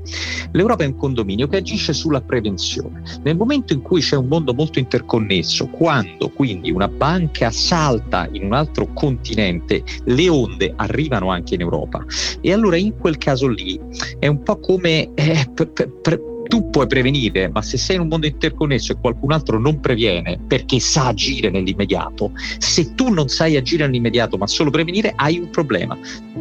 L'Europa 0.53 0.85
è 0.85 0.87
un 0.87 0.97
condominio 0.97 1.47
che 1.47 1.59
agisce 1.59 1.93
sulla 1.93 2.21
prevenzione. 2.21 3.03
Nel 3.23 3.37
momento 3.37 3.73
in 3.73 3.83
cui 3.83 4.01
c'è 4.01 4.17
un 4.17 4.27
mondo 4.27 4.55
molto 4.55 4.79
interconnesso, 4.79 5.69
quando 5.69 6.29
quindi 6.31 6.71
una 6.71 6.89
banca 6.89 7.51
salta 7.51 8.29
in 8.33 8.45
un 8.45 8.53
altro 8.53 8.93
continente, 8.93 9.83
le 10.05 10.29
onde 10.29 10.73
arrivano 10.85 11.31
anche 11.31 11.55
in 11.55 11.61
Europa. 11.61 12.05
E 12.41 12.53
allora 12.53 12.77
in 12.77 12.97
quel 12.97 13.19
caso 13.19 13.49
lì 13.49 13.81
è 14.19 14.27
un 14.27 14.43
po' 14.43 14.59
come 14.59 15.11
eh, 15.15 15.51
pre- 15.53 15.67
pre- 15.67 16.33
tu 16.49 16.71
puoi 16.71 16.87
prevenire, 16.87 17.49
ma 17.49 17.63
se 17.63 17.77
sei 17.77 17.97
in 17.97 18.03
un 18.03 18.09
mondo 18.09 18.27
interconnesso 18.27 18.93
e 18.93 18.97
qualcun 19.01 19.33
altro 19.33 19.59
non 19.59 19.81
previene 19.81 20.39
perché 20.47 20.79
sa 20.79 21.07
agire 21.09 21.51
nell'immediato, 21.51 22.33
se 22.59 22.95
tu 22.95 23.09
non 23.09 23.29
sai 23.29 23.57
agire 23.57 23.87
nell'immediato 23.87 24.37
ma 24.37 24.47
solo 24.47 24.71
prevenire, 24.71 25.13
hai 25.17 25.39
un 25.39 25.51
problema. 25.51 25.99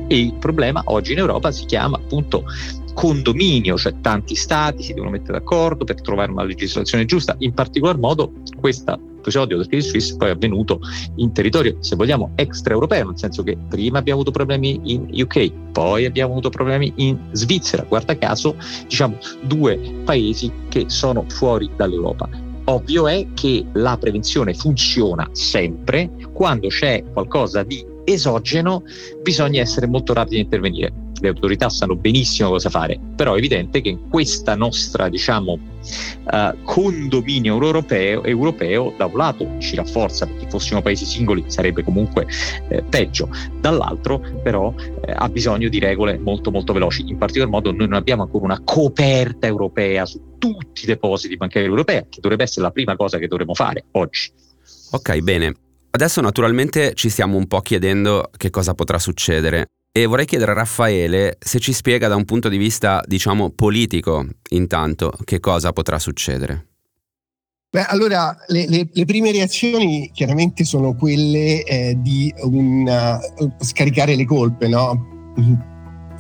E 0.08 0.20
il 0.20 0.34
problema 0.36 0.82
oggi 0.86 1.14
in 1.14 1.20
Europa 1.20 1.52
si 1.52 1.66
chiama 1.66 1.98
appunto 1.98 2.44
condominio, 2.94 3.78
cioè 3.78 4.00
tanti 4.02 4.36
stati 4.36 4.84
si 4.84 4.94
devono 4.94 5.12
mettere 5.12 5.40
d'accordo 5.40 5.84
per 5.84 6.02
trovare 6.02 6.32
una 6.32 6.44
legislazione 6.44 7.06
giusta. 7.06 7.36
In 7.40 7.54
particolar 7.54 7.98
modo 7.98 8.34
questo 8.60 9.00
episodio 9.24 9.58
del 9.58 9.68
Credit 9.68 9.90
Suisse 9.90 10.18
poi 10.18 10.28
è 10.28 10.32
avvenuto 10.32 10.82
in 11.16 11.32
territorio, 11.32 11.78
se 11.80 11.96
vogliamo, 11.96 12.32
extraeuropeo, 12.36 13.08
nel 13.08 13.18
senso 13.18 13.42
che 13.42 13.58
prima 13.70 14.00
abbiamo 14.00 14.20
avuto 14.20 14.36
problemi 14.36 14.80
in 14.84 15.08
UK, 15.12 15.52
poi 15.72 16.06
abbiamo 16.06 16.32
avuto 16.34 16.50
problemi 16.50 16.92
in 16.98 17.18
Svizzera, 17.32 17.84
guarda 17.84 18.18
caso, 18.18 18.56
diciamo 18.88 19.18
due 19.42 19.78
paesi 20.04 20.52
che 20.68 20.86
sono 20.88 21.26
fuori 21.30 21.70
dall'Europa. 21.76 22.30
Ovvio 22.66 23.08
è 23.08 23.28
che 23.34 23.66
la 23.74 23.98
prevenzione 23.98 24.54
funziona 24.54 25.28
sempre, 25.32 26.10
quando 26.32 26.68
c'è 26.68 27.04
qualcosa 27.12 27.64
di 27.64 27.93
esogeno 28.04 28.84
bisogna 29.22 29.62
essere 29.62 29.88
molto 29.88 30.14
rapidi 30.14 30.38
a 30.38 30.42
intervenire 30.42 30.94
le 31.24 31.30
autorità 31.30 31.70
sanno 31.70 31.96
benissimo 31.96 32.50
cosa 32.50 32.70
fare, 32.70 33.00
però 33.16 33.34
è 33.34 33.38
evidente 33.38 33.80
che 33.80 33.90
in 33.90 34.10
questa 34.10 34.56
nostra 34.56 35.08
diciamo, 35.08 35.54
uh, 35.54 36.58
condominio 36.64 37.54
europeo, 37.54 38.24
europeo, 38.24 38.94
da 38.98 39.06
un 39.06 39.16
lato 39.16 39.50
ci 39.60 39.76
rafforza 39.76 40.26
perché 40.26 40.50
fossimo 40.50 40.82
paesi 40.82 41.06
singoli 41.06 41.46
sarebbe 41.48 41.82
comunque 41.84 42.28
eh, 42.68 42.84
peggio, 42.84 43.30
dall'altro 43.62 44.20
però 44.44 44.74
eh, 45.06 45.14
ha 45.16 45.30
bisogno 45.30 45.70
di 45.70 45.80
regole 45.80 46.18
molto 46.18 46.52
molto 46.52 46.74
veloci, 46.74 47.06
in 47.08 47.18
particolar 47.18 47.50
modo 47.50 47.72
noi 47.72 47.88
non 47.88 47.94
abbiamo 47.94 48.24
ancora 48.24 48.44
una 48.44 48.62
coperta 48.62 49.48
europea 49.48 50.06
su 50.06 50.36
tutti 50.38 50.84
i 50.84 50.88
depositi 50.88 51.38
bancari 51.38 51.66
europei, 51.66 52.06
che 52.10 52.20
dovrebbe 52.20 52.44
essere 52.44 52.66
la 52.66 52.72
prima 52.72 52.98
cosa 52.98 53.18
che 53.18 53.28
dovremmo 53.28 53.54
fare 53.54 53.86
oggi. 53.92 54.30
Ok, 54.92 55.20
bene. 55.20 55.63
Adesso 55.96 56.22
naturalmente 56.22 56.96
ci 56.96 57.08
stiamo 57.10 57.38
un 57.38 57.46
po' 57.46 57.62
chiedendo 57.62 58.32
che 58.36 58.50
cosa 58.50 58.74
potrà 58.74 58.98
succedere. 58.98 59.68
E 59.96 60.08
vorrei 60.08 60.26
chiedere 60.26 60.50
a 60.50 60.56
Raffaele 60.56 61.38
se 61.40 61.60
ci 61.60 61.72
spiega 61.72 62.08
da 62.08 62.16
un 62.16 62.26
punto 62.26 62.50
di 62.50 62.58
vista, 62.58 63.04
diciamo, 63.06 63.52
politico, 63.52 64.26
intanto, 64.50 65.14
che 65.24 65.40
cosa 65.40 65.72
potrà 65.72 66.00
succedere. 66.00 66.70
Beh, 67.70 67.86
allora 67.86 68.36
le, 68.48 68.68
le, 68.68 68.90
le, 68.92 69.06
prime 69.06 69.32
reazioni 69.32 70.10
chiaramente 70.12 70.64
sono 70.64 70.96
quelle 70.96 71.64
eh, 71.64 71.96
di 72.00 72.34
una, 72.42 73.20
scaricare 73.60 74.16
le 74.16 74.26
colpe, 74.26 74.68
no? 74.68 75.12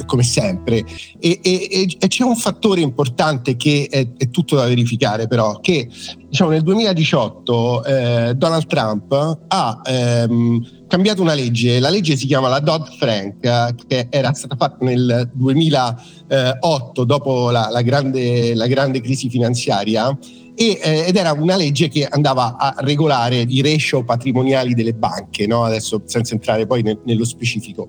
Come 0.05 0.23
sempre. 0.23 0.83
E, 1.19 1.39
e, 1.41 1.97
e, 1.99 2.07
c'è 2.07 2.23
un 2.23 2.35
fattore 2.35 2.81
importante 2.81 3.55
che 3.55 3.87
è, 3.89 4.07
è, 4.17 4.29
tutto 4.29 4.55
da 4.55 4.65
verificare, 4.65 5.27
però, 5.27 5.59
che 5.59 5.87
diciamo, 6.29 6.51
nel 6.51 6.63
2018 6.63 7.83
eh, 7.83 8.33
Donald 8.35 8.65
Trump 8.67 9.39
ha 9.47 9.81
ehm, 9.85 10.85
cambiato 10.87 11.21
una 11.21 11.33
legge, 11.33 11.79
la 11.79 11.89
legge 11.89 12.15
si 12.15 12.27
chiama 12.27 12.49
la 12.49 12.59
Dodd-Frank, 12.59 13.85
che 13.87 14.07
era 14.09 14.33
stata 14.33 14.55
fatta 14.55 14.83
nel 14.85 15.29
2008 15.33 17.03
dopo 17.03 17.49
la, 17.49 17.69
la, 17.71 17.81
grande, 17.81 18.53
la 18.55 18.67
grande, 18.67 19.01
crisi 19.01 19.29
finanziaria. 19.29 20.17
Eh, 20.55 20.79
ed 21.07 21.15
era 21.15 21.31
una 21.31 21.55
legge 21.55 21.87
che 21.87 22.05
andava 22.05 22.57
a 22.57 22.75
regolare 22.77 23.43
i 23.47 23.63
ratio 23.63 24.03
patrimoniali 24.03 24.75
delle 24.75 24.93
banche, 24.93 25.47
no? 25.47 25.63
adesso 25.63 26.03
senza 26.05 26.35
entrare 26.35 26.67
poi 26.67 26.83
nel, 26.83 26.99
nello 27.05 27.25
specifico. 27.25 27.87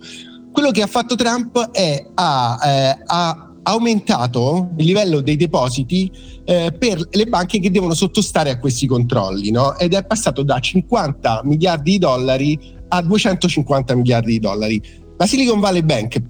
Quello 0.54 0.70
che 0.70 0.82
ha 0.82 0.86
fatto 0.86 1.16
Trump 1.16 1.72
è 1.72 2.06
ha, 2.14 2.58
eh, 2.62 3.02
ha 3.06 3.52
aumentato 3.64 4.70
il 4.76 4.84
livello 4.84 5.20
dei 5.20 5.34
depositi 5.34 6.08
eh, 6.44 6.72
per 6.78 7.08
le 7.10 7.26
banche 7.26 7.58
che 7.58 7.72
devono 7.72 7.92
sottostare 7.92 8.50
a 8.50 8.58
questi 8.60 8.86
controlli 8.86 9.50
no? 9.50 9.76
ed 9.76 9.94
è 9.94 10.06
passato 10.06 10.44
da 10.44 10.60
50 10.60 11.40
miliardi 11.42 11.90
di 11.90 11.98
dollari 11.98 12.56
a 12.86 13.02
250 13.02 13.96
miliardi 13.96 14.30
di 14.30 14.38
dollari. 14.38 14.80
La 15.16 15.26
Silicon 15.26 15.58
Valley 15.58 15.82
Bank, 15.82 16.22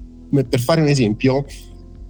per 0.49 0.59
fare 0.59 0.81
un 0.81 0.89
esempio, 0.89 1.45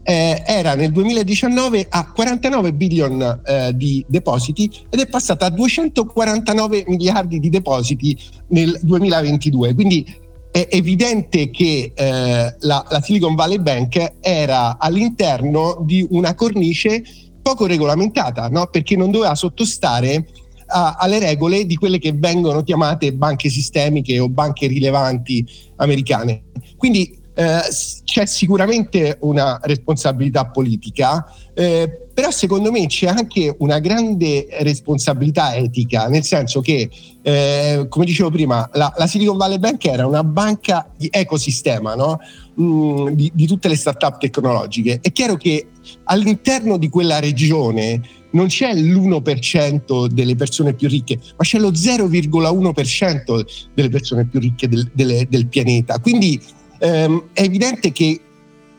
eh, 0.04 0.40
era 0.46 0.76
nel 0.76 0.92
2019 0.92 1.88
a 1.90 2.12
49 2.12 2.74
billion 2.74 3.40
eh, 3.44 3.72
di 3.74 4.04
depositi 4.06 4.70
ed 4.88 5.00
è 5.00 5.08
passata 5.08 5.46
a 5.46 5.50
249 5.50 6.84
miliardi 6.86 7.40
di 7.40 7.48
depositi 7.48 8.16
nel 8.50 8.78
2022. 8.82 9.74
Quindi 9.74 10.22
è 10.54 10.68
evidente 10.70 11.50
che 11.50 11.90
eh, 11.92 12.54
la, 12.60 12.86
la, 12.88 13.00
Silicon 13.02 13.34
Valley 13.34 13.58
Bank 13.58 14.18
era 14.20 14.78
all'interno 14.78 15.82
di 15.84 16.06
una 16.10 16.36
cornice 16.36 17.02
poco 17.42 17.66
regolamentata, 17.66 18.46
no? 18.46 18.68
perché 18.68 18.94
non 18.94 19.10
doveva 19.10 19.34
sottostare 19.34 20.28
a, 20.66 20.94
alle 20.96 21.18
regole 21.18 21.66
di 21.66 21.74
quelle 21.74 21.98
che 21.98 22.12
vengono 22.12 22.62
chiamate 22.62 23.12
banche 23.12 23.48
sistemiche 23.48 24.20
o 24.20 24.28
banche 24.28 24.68
rilevanti 24.68 25.44
americane. 25.74 26.44
Quindi 26.76 27.18
eh, 27.34 27.60
c'è 28.04 28.24
sicuramente 28.24 29.18
una 29.22 29.58
responsabilità 29.60 30.46
politica, 30.46 31.26
eh, 31.52 32.03
però 32.14 32.30
secondo 32.30 32.70
me 32.70 32.86
c'è 32.86 33.08
anche 33.08 33.56
una 33.58 33.80
grande 33.80 34.46
responsabilità 34.60 35.56
etica, 35.56 36.06
nel 36.06 36.22
senso 36.22 36.60
che, 36.60 36.88
eh, 37.20 37.86
come 37.88 38.04
dicevo 38.04 38.30
prima, 38.30 38.70
la, 38.74 38.94
la, 38.96 39.06
Silicon 39.08 39.36
Valley 39.36 39.58
Bank 39.58 39.84
era 39.84 40.06
una 40.06 40.22
banca 40.22 40.88
di 40.96 41.08
ecosistema 41.10 41.96
no? 41.96 42.20
mm, 42.60 43.08
di, 43.08 43.32
di 43.34 43.46
tutte 43.48 43.66
le 43.66 43.74
start-up 43.74 44.18
tecnologiche. 44.18 45.00
È 45.02 45.10
chiaro 45.10 45.34
che 45.34 45.66
all'interno 46.04 46.78
di 46.78 46.88
quella 46.88 47.18
regione 47.18 48.00
non 48.30 48.46
c'è 48.46 48.72
l'1% 48.74 50.06
delle 50.06 50.36
persone 50.36 50.74
più 50.74 50.88
ricche, 50.88 51.18
ma 51.36 51.44
c'è 51.44 51.58
lo 51.58 51.72
0,1% 51.72 53.44
delle 53.74 53.88
persone 53.88 54.24
più 54.26 54.38
ricche 54.38 54.68
del, 54.68 54.88
del, 54.92 55.26
del 55.28 55.46
pianeta. 55.48 55.98
Quindi 55.98 56.40
ehm, 56.78 57.24
è 57.32 57.42
evidente 57.42 57.90
che 57.90 58.20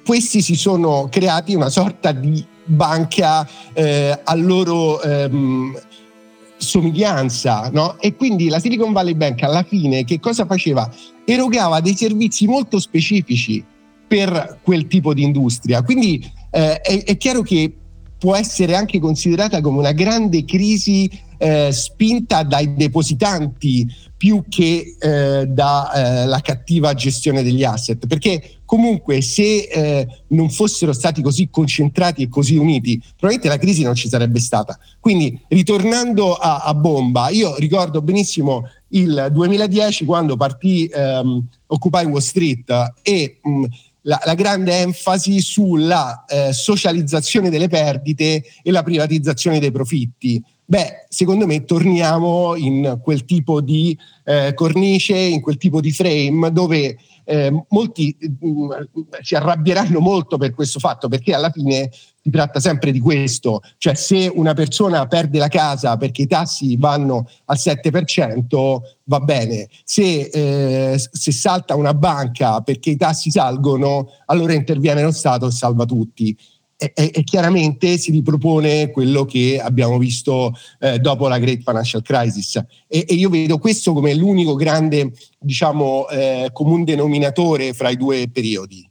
questi 0.05 0.41
si 0.41 0.55
sono 0.55 1.07
creati 1.09 1.55
una 1.55 1.69
sorta 1.69 2.11
di 2.11 2.45
banca 2.65 3.47
eh, 3.73 4.19
a 4.23 4.35
loro 4.35 5.01
ehm, 5.01 5.79
somiglianza, 6.57 7.69
no? 7.71 7.99
E 7.99 8.15
quindi 8.15 8.49
la 8.49 8.59
Silicon 8.59 8.91
Valley 8.91 9.15
Bank 9.15 9.43
alla 9.43 9.63
fine 9.63 10.03
che 10.03 10.19
cosa 10.19 10.45
faceva? 10.45 10.89
Erogava 11.23 11.79
dei 11.79 11.95
servizi 11.95 12.47
molto 12.47 12.79
specifici 12.79 13.63
per 14.07 14.59
quel 14.61 14.87
tipo 14.87 15.13
di 15.13 15.23
industria. 15.23 15.81
Quindi 15.83 16.23
eh, 16.51 16.79
è, 16.79 17.03
è 17.03 17.17
chiaro 17.17 17.41
che 17.41 17.73
può 18.17 18.35
essere 18.35 18.75
anche 18.75 18.99
considerata 18.99 19.61
come 19.61 19.79
una 19.79 19.91
grande 19.91 20.45
crisi 20.45 21.09
eh, 21.37 21.71
spinta 21.71 22.43
dai 22.43 22.73
depositanti 22.75 23.87
più 24.17 24.43
che 24.47 24.95
eh, 24.97 25.45
dalla 25.45 26.37
eh, 26.37 26.41
cattiva 26.41 26.93
gestione 26.93 27.43
degli 27.43 27.63
asset, 27.63 28.07
perché 28.07 28.59
comunque 28.65 29.21
se 29.21 29.67
eh, 29.71 30.07
non 30.29 30.49
fossero 30.49 30.93
stati 30.93 31.21
così 31.21 31.49
concentrati 31.49 32.23
e 32.23 32.29
così 32.29 32.55
uniti, 32.55 32.97
probabilmente 33.17 33.49
la 33.49 33.57
crisi 33.57 33.83
non 33.83 33.95
ci 33.95 34.07
sarebbe 34.07 34.39
stata. 34.39 34.77
Quindi 34.99 35.39
ritornando 35.49 36.33
a, 36.33 36.59
a 36.59 36.73
bomba, 36.73 37.29
io 37.29 37.55
ricordo 37.57 38.01
benissimo 38.01 38.67
il 38.89 39.29
2010 39.31 40.05
quando 40.05 40.37
partì 40.37 40.85
ehm, 40.85 41.45
Occupy 41.67 42.05
Wall 42.05 42.19
Street 42.19 42.93
e 43.01 43.39
mh, 43.41 43.65
la, 44.01 44.19
la, 44.23 44.33
grande 44.33 44.79
enfasi 44.79 45.39
sulla 45.41 46.25
eh, 46.27 46.53
socializzazione 46.53 47.49
delle 47.49 47.67
perdite 47.67 48.43
e 48.63 48.71
la 48.71 48.83
privatizzazione 48.83 49.59
dei 49.59 49.71
profitti 49.71 50.41
beh, 50.65 51.05
secondo 51.09 51.45
me 51.45 51.63
torniamo 51.63 52.55
in 52.55 52.99
quel 53.01 53.25
tipo 53.25 53.61
di 53.61 53.97
eh, 54.23 54.53
cornice, 54.53 55.17
in 55.17 55.41
quel 55.41 55.57
tipo 55.57 55.79
di 55.79 55.91
frame 55.91 56.51
dove 56.51 56.97
eh, 57.25 57.65
molti 57.69 58.15
mm, 58.45 58.71
si 59.21 59.35
arrabbieranno 59.35 59.99
molto 59.99 60.37
per 60.37 60.53
questo 60.53 60.79
fatto, 60.79 61.07
perché 61.07 61.33
alla 61.33 61.49
fine 61.49 61.89
si 61.91 62.29
tratta 62.29 62.59
sempre 62.59 62.91
di 62.91 62.99
questo, 62.99 63.61
cioè 63.77 63.93
se 63.95 64.31
una 64.33 64.53
persona 64.53 65.05
perde 65.07 65.37
la 65.37 65.47
casa 65.47 65.97
perché 65.97 66.23
i 66.23 66.27
tassi 66.27 66.75
vanno 66.77 67.27
al 67.45 67.57
7%, 67.57 68.77
va 69.03 69.19
bene, 69.19 69.67
se, 69.83 70.29
eh, 70.31 70.97
se 70.97 71.31
salta 71.31 71.75
una 71.75 71.93
banca 71.93 72.61
perché 72.61 72.91
i 72.91 72.97
tassi 72.97 73.29
salgono, 73.29 74.07
allora 74.25 74.53
interviene 74.53 75.03
lo 75.03 75.11
Stato 75.11 75.47
e 75.47 75.51
salva 75.51 75.85
tutti 75.85 76.35
e, 76.77 76.91
e, 76.93 77.23
chiaramente 77.23 77.97
si 77.97 78.11
ripropone 78.11 78.91
quello 78.91 79.23
che 79.25 79.59
abbiamo 79.61 79.97
visto 79.97 80.53
eh, 80.79 80.99
dopo 80.99 81.27
la 81.27 81.39
Great 81.39 81.61
Financial 81.63 82.01
Crisis. 82.01 82.57
E, 82.87 83.05
e, 83.07 83.13
io 83.13 83.29
vedo 83.29 83.57
questo 83.57 83.93
come 83.93 84.13
l'unico 84.13 84.55
grande, 84.55 85.13
diciamo, 85.39 86.07
eh, 86.09 86.49
comune 86.51 86.83
denominatore 86.83 87.73
fra 87.73 87.89
i 87.89 87.97
due 87.97 88.29
periodi. 88.31 88.89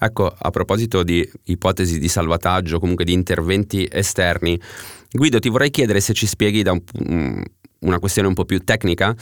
Ecco, 0.00 0.32
a 0.36 0.50
proposito 0.50 1.02
di 1.02 1.28
ipotesi 1.44 1.98
di 1.98 2.08
salvataggio, 2.08 2.78
comunque 2.78 3.04
di 3.04 3.12
interventi 3.12 3.86
esterni, 3.90 4.58
Guido, 5.10 5.40
ti 5.40 5.48
vorrei 5.48 5.70
chiedere 5.70 6.00
se 6.00 6.14
ci 6.14 6.26
spieghi 6.26 6.62
da 6.62 6.72
un, 6.72 7.42
una 7.80 7.98
questione 7.98 8.28
un 8.28 8.34
po' 8.34 8.44
più 8.44 8.62
tecnica 8.62 9.14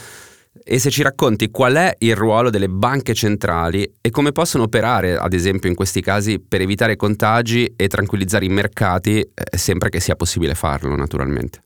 e 0.63 0.79
se 0.79 0.91
ci 0.91 1.03
racconti 1.03 1.51
qual 1.51 1.75
è 1.75 1.95
il 1.99 2.17
ruolo 2.17 2.51
delle 2.51 2.69
banche 2.69 3.15
centrali 3.15 3.91
e 4.01 4.11
come 4.11 4.33
possono 4.33 4.65
operare, 4.65 5.17
ad 5.17 5.33
esempio, 5.33 5.69
in 5.69 5.75
questi 5.75 6.01
casi 6.01 6.39
per 6.39 6.61
evitare 6.61 6.97
contagi 6.97 7.75
e 7.77 7.89
tranquillizzare 7.89 8.45
i 8.45 8.51
mercati, 8.51 9.21
eh, 9.21 9.57
sempre 9.57 9.89
che 9.89 10.01
sia 10.01 10.17
possibile 10.17 10.55
farlo, 10.55 10.95
naturalmente. 10.97 11.63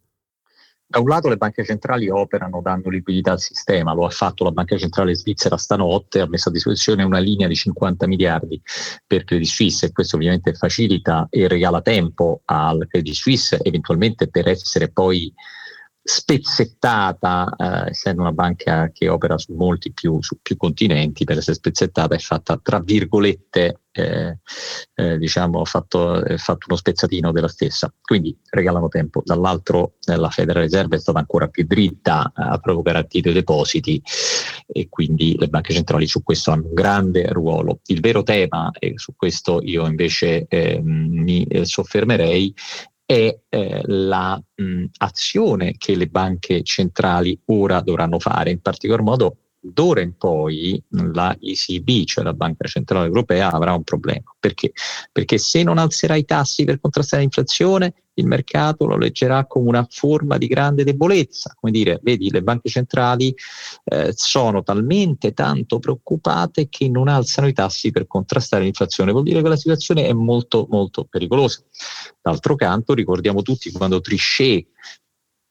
Da 0.90 0.98
un 0.98 1.06
lato 1.06 1.28
le 1.28 1.36
banche 1.36 1.64
centrali 1.64 2.08
operano 2.08 2.60
dando 2.60 2.90
liquidità 2.90 3.30
al 3.30 3.38
sistema, 3.38 3.92
lo 3.92 4.04
ha 4.04 4.10
fatto 4.10 4.42
la 4.42 4.50
Banca 4.50 4.76
Centrale 4.76 5.14
Svizzera 5.14 5.56
stanotte, 5.56 6.18
ha 6.20 6.26
messo 6.26 6.48
a 6.48 6.52
disposizione 6.52 7.04
una 7.04 7.20
linea 7.20 7.46
di 7.46 7.54
50 7.54 8.08
miliardi 8.08 8.60
per 9.06 9.22
Credit 9.22 9.46
Suisse 9.46 9.86
e 9.86 9.92
questo 9.92 10.16
ovviamente 10.16 10.52
facilita 10.52 11.28
e 11.30 11.46
regala 11.46 11.80
tempo 11.80 12.42
al 12.46 12.88
Credit 12.88 13.14
Suisse 13.14 13.56
eventualmente 13.62 14.26
per 14.26 14.48
essere 14.48 14.90
poi 14.90 15.32
spezzettata, 16.12 17.54
eh, 17.56 17.90
essendo 17.90 18.22
una 18.22 18.32
banca 18.32 18.90
che 18.92 19.08
opera 19.08 19.38
su 19.38 19.54
molti 19.54 19.92
più, 19.92 20.20
su 20.20 20.38
più 20.42 20.56
continenti, 20.56 21.24
per 21.24 21.38
essere 21.38 21.54
spezzettata 21.54 22.16
è 22.16 22.18
fatta 22.18 22.58
tra 22.60 22.80
virgolette, 22.80 23.82
eh, 23.92 24.38
eh, 24.94 25.18
diciamo, 25.18 25.64
fatto, 25.64 26.22
fatto, 26.36 26.66
uno 26.68 26.76
spezzatino 26.76 27.30
della 27.30 27.48
stessa. 27.48 27.92
Quindi 28.00 28.36
regalano 28.50 28.88
tempo. 28.88 29.22
Dall'altro 29.24 29.94
la 30.06 30.30
Federal 30.30 30.64
Reserve 30.64 30.96
è 30.96 31.00
stata 31.00 31.20
ancora 31.20 31.46
più 31.46 31.64
dritta, 31.64 32.32
ha 32.34 32.58
proprio 32.58 32.82
garantito 32.82 33.28
i 33.28 33.32
depositi 33.32 34.02
e 34.66 34.88
quindi 34.88 35.36
le 35.38 35.48
banche 35.48 35.72
centrali 35.72 36.06
su 36.06 36.22
questo 36.22 36.50
hanno 36.50 36.66
un 36.66 36.74
grande 36.74 37.28
ruolo. 37.28 37.80
Il 37.86 38.00
vero 38.00 38.22
tema, 38.24 38.70
e 38.76 38.94
su 38.96 39.14
questo 39.16 39.60
io 39.62 39.86
invece 39.86 40.46
eh, 40.48 40.80
mi 40.82 41.44
eh, 41.44 41.64
soffermerei, 41.64 42.52
è 43.10 43.40
eh, 43.48 43.82
l'azione 43.86 45.74
che 45.76 45.96
le 45.96 46.06
banche 46.06 46.62
centrali 46.62 47.36
ora 47.46 47.80
dovranno 47.80 48.20
fare, 48.20 48.52
in 48.52 48.60
particolar 48.60 49.02
modo 49.02 49.38
d'ora 49.60 50.00
in 50.00 50.16
poi 50.16 50.82
la 50.88 51.36
ECB, 51.38 52.04
cioè 52.04 52.24
la 52.24 52.32
Banca 52.32 52.66
Centrale 52.66 53.06
Europea, 53.06 53.50
avrà 53.50 53.74
un 53.74 53.84
problema. 53.84 54.34
Perché? 54.38 54.72
Perché 55.12 55.38
se 55.38 55.62
non 55.62 55.78
alzerà 55.78 56.16
i 56.16 56.24
tassi 56.24 56.64
per 56.64 56.80
contrastare 56.80 57.22
l'inflazione, 57.22 57.94
il 58.14 58.26
mercato 58.26 58.86
lo 58.86 58.96
leggerà 58.96 59.46
come 59.46 59.68
una 59.68 59.86
forma 59.88 60.38
di 60.38 60.46
grande 60.46 60.84
debolezza. 60.84 61.54
Come 61.58 61.72
dire, 61.72 62.00
vedi, 62.02 62.30
le 62.30 62.42
banche 62.42 62.68
centrali 62.68 63.34
eh, 63.84 64.12
sono 64.14 64.62
talmente 64.62 65.32
tanto 65.32 65.78
preoccupate 65.78 66.68
che 66.68 66.88
non 66.88 67.08
alzano 67.08 67.48
i 67.48 67.52
tassi 67.52 67.90
per 67.90 68.06
contrastare 68.06 68.64
l'inflazione. 68.64 69.12
Vuol 69.12 69.24
dire 69.24 69.42
che 69.42 69.48
la 69.48 69.56
situazione 69.56 70.06
è 70.06 70.12
molto, 70.12 70.66
molto 70.70 71.04
pericolosa. 71.04 71.62
D'altro 72.20 72.56
canto, 72.56 72.94
ricordiamo 72.94 73.42
tutti 73.42 73.70
quando 73.70 74.00
Trichet 74.00 74.66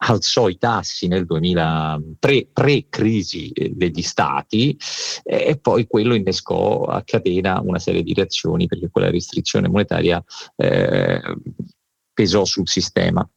alzò 0.01 0.47
i 0.47 0.57
tassi 0.57 1.07
nel 1.07 1.25
2003, 1.25 2.49
pre-crisi 2.53 3.49
eh, 3.49 3.71
degli 3.73 4.01
stati, 4.01 4.77
e 5.23 5.57
poi 5.57 5.87
quello 5.87 6.13
innescò 6.13 6.83
a 6.83 7.03
catena 7.03 7.61
una 7.63 7.79
serie 7.79 8.03
di 8.03 8.13
reazioni 8.13 8.67
perché 8.67 8.89
quella 8.89 9.09
restrizione 9.09 9.67
monetaria 9.67 10.23
eh, 10.55 11.21
pesò 12.13 12.45
sul 12.45 12.67
sistema. 12.67 13.27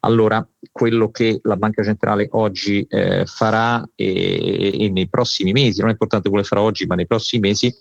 Allora, 0.00 0.46
quello 0.72 1.10
che 1.10 1.40
la 1.42 1.56
Banca 1.56 1.82
Centrale 1.82 2.28
oggi 2.32 2.84
eh, 2.88 3.24
farà 3.24 3.86
e, 3.94 4.84
e, 4.84 4.90
nei 4.90 5.08
prossimi 5.08 5.52
mesi, 5.52 5.80
non 5.80 5.90
è 5.90 5.92
importante 5.92 6.28
quello 6.28 6.42
che 6.42 6.48
farà 6.48 6.62
oggi, 6.62 6.86
ma 6.86 6.94
nei 6.94 7.06
prossimi 7.06 7.48
mesi 7.48 7.72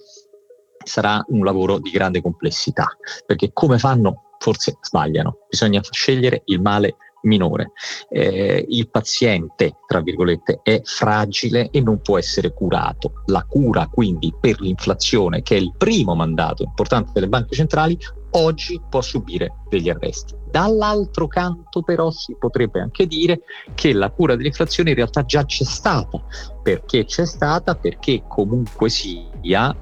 sarà 0.84 1.24
un 1.30 1.44
lavoro 1.44 1.80
di 1.80 1.90
grande 1.90 2.22
complessità, 2.22 2.88
perché 3.26 3.52
come 3.54 3.78
fanno 3.78 4.36
forse 4.40 4.78
sbagliano, 4.82 5.46
bisogna 5.50 5.82
scegliere 5.90 6.42
il 6.46 6.62
male 6.62 6.96
minore. 7.24 7.72
Eh, 8.10 8.66
il 8.68 8.90
paziente, 8.90 9.78
tra 9.88 10.02
virgolette, 10.02 10.60
è 10.64 10.82
fragile 10.84 11.70
e 11.72 11.82
non 11.82 12.02
può 12.02 12.18
essere 12.18 12.54
curato. 12.54 13.24
La 13.28 13.46
cura 13.48 13.88
quindi 13.88 14.34
per 14.40 14.62
l'inflazione, 14.62 15.42
che 15.42 15.56
è 15.56 15.60
il 15.60 15.74
primo 15.78 16.16
mandato 16.16 16.64
importante 16.64 17.12
delle 17.14 17.28
banche 17.28 17.56
centrali, 17.56 17.98
oggi 18.32 18.80
può 18.90 19.02
subire 19.02 19.62
degli 19.70 19.90
arresti. 19.90 20.36
Dall'altro 20.50 21.28
canto 21.28 21.84
però 21.84 22.10
si 22.10 22.36
potrebbe 22.38 22.80
anche 22.82 23.06
dire 23.06 23.42
che 23.76 23.94
la 23.94 24.10
cura 24.10 24.36
dell'inflazione 24.36 24.90
in 24.90 24.96
realtà 24.96 25.24
già 25.24 25.46
c'è 25.46 25.64
stata. 25.64 26.22
Perché 26.62 27.06
c'è 27.06 27.26
stata? 27.26 27.76
Perché 27.76 28.24
comunque 28.28 28.90
sia 28.90 29.76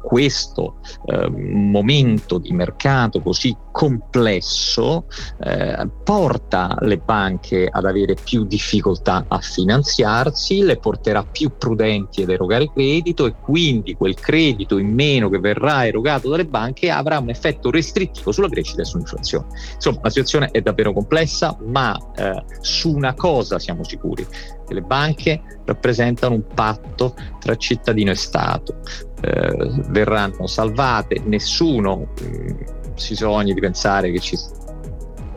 questo 0.00 0.76
eh, 1.06 1.28
momento 1.28 2.38
di 2.38 2.52
mercato 2.52 3.20
così 3.20 3.56
complesso 3.70 5.06
eh, 5.40 5.88
porta 6.02 6.76
le 6.80 6.98
banche 6.98 7.68
ad 7.70 7.84
avere 7.84 8.14
più 8.14 8.44
difficoltà 8.44 9.24
a 9.28 9.38
finanziarsi, 9.38 10.62
le 10.62 10.78
porterà 10.78 11.22
più 11.22 11.56
prudenti 11.56 12.22
ad 12.22 12.30
erogare 12.30 12.70
credito 12.72 13.26
e 13.26 13.34
quindi 13.40 13.94
quel 13.94 14.14
credito 14.14 14.78
in 14.78 14.92
meno 14.92 15.28
che 15.28 15.38
verrà 15.38 15.86
erogato 15.86 16.28
dalle 16.28 16.46
banche 16.46 16.90
avrà 16.90 17.18
un 17.18 17.30
effetto 17.30 17.70
restrittivo 17.70 18.32
sulla 18.32 18.48
crescita 18.48 18.82
e 18.82 18.84
sull'inflazione. 18.84 19.46
Insomma, 19.74 20.00
la 20.02 20.10
situazione 20.10 20.48
è 20.50 20.60
davvero 20.60 20.92
complessa, 20.92 21.56
ma 21.66 21.96
eh, 22.16 22.42
su 22.60 22.94
una 22.94 23.14
cosa 23.14 23.58
siamo 23.58 23.84
sicuri, 23.84 24.26
che 24.66 24.74
le 24.74 24.82
banche 24.82 25.42
rappresentano 25.64 26.34
un 26.34 26.44
patto 26.54 27.14
tra 27.38 27.56
cittadino 27.56 28.10
e 28.10 28.16
Stato. 28.16 28.80
Eh, 29.22 29.70
verranno 29.88 30.46
salvate, 30.46 31.20
nessuno 31.24 32.08
mm, 32.22 32.48
si 32.94 33.14
sogni 33.14 33.52
di 33.52 33.60
pensare 33.60 34.10
che 34.10 34.18
ci 34.20 34.36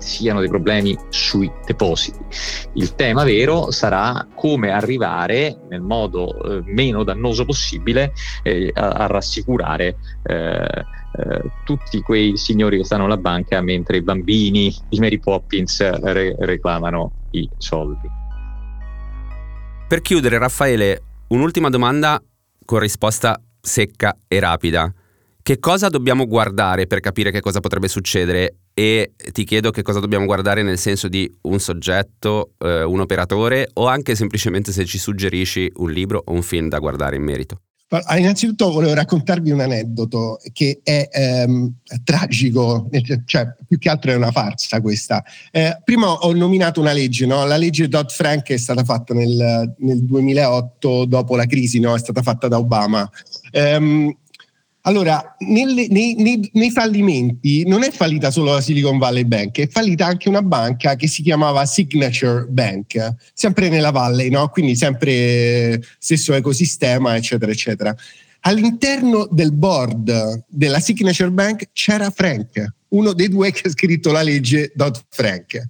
siano 0.04 0.42
dei 0.42 0.50
problemi 0.50 0.98
sui 1.10 1.50
depositi. 1.66 2.20
Il 2.74 2.94
tema 2.96 3.24
vero 3.24 3.72
sarà 3.72 4.28
come 4.36 4.72
arrivare 4.72 5.58
nel 5.70 5.82
modo 5.82 6.58
eh, 6.58 6.62
meno 6.66 7.04
dannoso 7.04 7.46
possibile 7.46 8.14
eh, 8.44 8.72
a, 8.74 8.90
a, 8.90 9.08
rassicurare 9.08 9.96
eh, 10.24 10.36
eh, 10.36 11.42
tutti 11.64 12.02
quei 12.02 12.38
signori 12.38 12.78
che 12.78 12.84
stanno 12.84 13.06
alla 13.06 13.18
banca 13.18 13.62
mentre 13.62 13.98
i 13.98 14.02
bambini 14.02 14.76
di 14.90 15.00
Mary 15.00 15.20
Poppins 15.20 15.80
re- 16.02 16.36
reclamano 16.40 17.12
i 17.32 17.50
soldi. 17.58 18.08
Per 19.88 20.02
chiudere, 20.02 20.38
Raffaele, 20.38 21.02
un'ultima 21.28 21.70
domanda 21.70 22.22
con 22.66 22.80
risposta 22.80 23.40
secca 23.66 24.18
e 24.28 24.40
rapida. 24.40 24.94
Che 25.42 25.60
cosa 25.60 25.88
dobbiamo 25.88 26.28
guardare 26.28 26.86
per 26.86 27.00
capire 27.00 27.32
che 27.32 27.40
cosa 27.40 27.60
potrebbe 27.60 27.88
succedere? 27.88 28.58
E 28.74 29.14
ti 29.32 29.44
chiedo 29.46 29.72
che 29.72 29.82
cosa 29.82 30.00
dobbiamo 30.00 30.26
guardare 30.26 30.64
nel 30.64 30.78
senso 30.78 31.08
di 31.08 31.32
un 31.42 31.60
soggetto, 31.60 32.54
eh, 32.60 32.84
un 32.84 33.00
operatore 33.00 33.70
o 33.74 33.88
anche 33.88 34.16
semplicemente 34.16 34.72
se 34.72 34.86
ci 34.86 34.98
suggerisci 34.98 35.72
un 35.76 35.92
libro 35.92 36.22
o 36.26 36.34
un 36.34 36.42
film 36.42 36.68
da 36.68 36.80
guardare 36.80 37.16
in 37.16 37.24
merito. 37.24 37.60
Ah, 38.06 38.18
innanzitutto 38.18 38.72
volevo 38.72 38.96
raccontarvi 38.96 39.52
un 39.52 39.60
aneddoto 39.60 40.40
che 40.52 40.80
è 40.82 41.10
ehm, 41.12 41.74
tragico, 42.04 42.90
cioè 43.26 43.54
più 43.68 43.78
che 43.78 43.90
altro 43.90 44.12
è 44.12 44.16
una 44.16 44.32
farsa 44.32 44.82
questa. 44.82 45.24
Eh, 45.52 45.78
prima 45.84 46.12
ho 46.12 46.34
nominato 46.34 46.80
una 46.80 46.92
legge, 46.92 47.28
no? 47.28 47.46
la 47.46 47.58
legge 47.58 47.88
Dodd-Frank 47.88 48.50
è 48.50 48.58
stata 48.58 48.84
fatta 48.84 49.14
nel, 49.14 49.76
nel 49.78 50.04
2008 50.06 51.06
dopo 51.06 51.36
la 51.36 51.46
crisi, 51.46 51.80
no? 51.80 51.94
è 51.94 52.00
stata 52.00 52.24
fatta 52.24 52.48
da 52.48 52.58
Obama. 52.58 53.08
Um, 53.54 54.16
allora, 54.86 55.36
nelle, 55.40 55.88
nei, 55.88 56.16
nei, 56.16 56.50
nei, 56.54 56.70
fallimenti 56.70 57.66
non 57.66 57.84
è 57.84 57.92
fallita 57.92 58.32
solo 58.32 58.52
la 58.52 58.60
Silicon 58.60 58.98
Valley 58.98 59.24
Bank, 59.24 59.60
è 59.60 59.68
fallita 59.70 60.06
anche 60.06 60.28
una 60.28 60.42
banca 60.42 60.98
che 60.98 61.08
si 61.08 61.22
chiamava 61.22 61.66
Signature 61.66 62.48
Bank, 62.50 63.16
sempre 63.34 63.70
nella 63.70 63.92
Valley, 63.92 64.30
no? 64.30 64.50
quindi 64.50 64.76
sempre 64.76 65.82
stesso 66.00 66.34
ecosistema, 66.34 67.16
eccetera, 67.16 67.50
eccetera. 67.50 67.96
All'interno 68.42 69.26
del 69.32 69.54
board 69.54 70.44
della 70.50 70.82
Signature 70.82 71.32
Bank 71.32 71.70
c'era 71.72 72.10
Frank, 72.10 72.74
uno 72.90 73.14
dei 73.14 73.30
due 73.30 73.52
che 73.52 73.70
ha 73.70 73.72
scritto 73.72 74.12
la 74.12 74.22
legge 74.22 74.74
Dodd-Frank. 74.76 75.64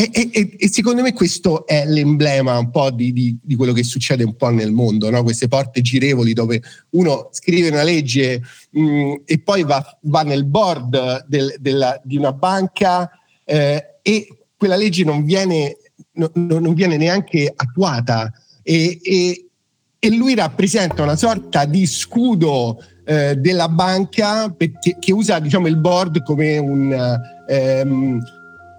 E, 0.00 0.10
e, 0.12 0.54
e, 0.56 0.68
secondo 0.68 1.02
me 1.02 1.12
questo 1.12 1.66
è 1.66 1.84
l'emblema 1.84 2.56
un 2.56 2.70
po' 2.70 2.88
di, 2.92 3.12
di, 3.12 3.36
di, 3.42 3.56
quello 3.56 3.72
che 3.72 3.82
succede 3.82 4.22
un 4.22 4.36
po' 4.36 4.48
nel 4.48 4.70
mondo, 4.70 5.10
no? 5.10 5.24
queste 5.24 5.48
porte 5.48 5.80
girevoli 5.80 6.34
dove 6.34 6.62
uno 6.90 7.30
scrive 7.32 7.70
una 7.70 7.82
legge 7.82 8.40
mh, 8.70 8.80
mm, 8.80 9.12
e 9.24 9.40
poi 9.40 9.64
va, 9.64 9.98
va 10.02 10.22
nel 10.22 10.44
board 10.44 11.26
del, 11.26 11.52
della, 11.58 12.00
di 12.04 12.16
una 12.16 12.32
banca 12.32 13.10
eh, 13.44 13.98
e 14.00 14.28
quella 14.56 14.76
legge 14.76 15.02
non 15.02 15.24
viene, 15.24 15.78
no, 16.12 16.30
non 16.32 16.74
viene 16.74 16.96
neanche 16.96 17.52
attuata 17.52 18.32
e, 18.62 19.00
e, 19.02 20.10
lui 20.10 20.36
rappresenta 20.36 21.02
una 21.02 21.16
sorta 21.16 21.64
di 21.64 21.86
scudo 21.86 22.80
eh, 23.04 23.34
della 23.34 23.68
banca 23.68 24.48
perché, 24.48 24.96
che 25.00 25.12
usa 25.12 25.40
diciamo, 25.40 25.66
il 25.66 25.76
board 25.76 26.22
come 26.22 26.56
un... 26.58 27.18
Ehm, 27.48 28.22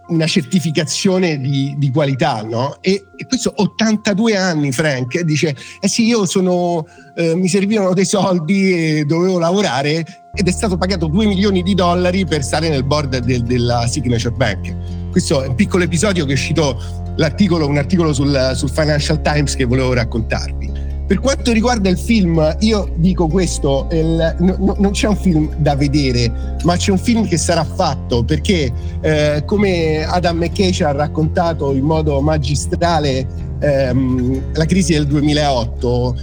una 0.10 0.28
certificazione 0.28 1.40
di, 1.40 1.74
di 1.78 1.92
qualità, 1.92 2.42
no? 2.42 2.78
E, 2.82 3.06
e, 3.16 3.26
questo 3.26 3.52
82 3.56 4.36
anni, 4.36 4.72
Frank, 4.72 5.20
dice, 5.22 5.56
eh 5.80 5.88
sì, 5.88 6.06
io 6.06 6.26
sono, 6.26 6.86
eh, 7.16 7.36
mi 7.36 7.48
servivano 7.48 7.94
dei 7.94 8.06
soldi 8.06 8.98
e 9.00 9.06
dovevo 9.06 9.40
lavorare 9.40 10.06
ed 10.34 10.48
è 10.48 10.52
stato 10.52 10.78
pagato 10.78 11.08
2 11.08 11.26
milioni 11.26 11.64
di 11.64 11.74
dollari 11.74 12.26
per 12.26 12.44
stare 12.44 12.70
nel 12.70 12.84
board 12.84 13.18
del, 13.20 13.44
della 13.44 13.88
Signature 13.88 14.36
Bank. 14.36 15.10
Questo 15.12 15.44
è 15.44 15.48
un 15.48 15.56
piccolo 15.56 15.84
episodio 15.84 16.26
che 16.26 16.32
è 16.32 16.36
uscito 16.36 16.80
l'articolo, 17.16 17.68
un 17.68 17.78
articolo 17.78 18.14
sul, 18.14 18.52
sul 18.56 18.70
Financial 18.70 19.22
Times 19.22 19.56
che 19.56 19.66
volevo 19.66 19.94
raccontarvi. 19.94 20.89
Per 21.10 21.20
quanto 21.20 21.52
riguarda 21.52 21.90
il 21.90 21.98
film, 21.98 22.56
io 22.60 22.94
dico 22.98 23.28
questo, 23.28 23.88
il, 23.92 24.36
no, 24.38 24.76
non 24.78 24.92
c'è 24.92 25.08
un 25.08 25.16
film 25.16 25.52
da 25.58 25.76
vedere, 25.76 26.32
ma 26.66 26.78
c'è 26.78 26.92
un 26.92 27.00
film 27.00 27.28
che 27.28 27.36
sarà 27.36 27.64
fatto 27.64 28.24
perché 28.24 28.72
eh, 29.02 29.42
come 29.44 30.04
Adam 30.04 30.38
McKay 30.38 30.72
ci 30.72 30.84
ha 30.84 30.92
raccontato 30.92 31.74
in 31.74 31.84
modo 31.84 32.22
magistrale 32.22 33.28
ehm, 33.60 34.52
la 34.54 34.66
crisi 34.66 34.94
del 34.94 35.08
2008, 35.08 36.16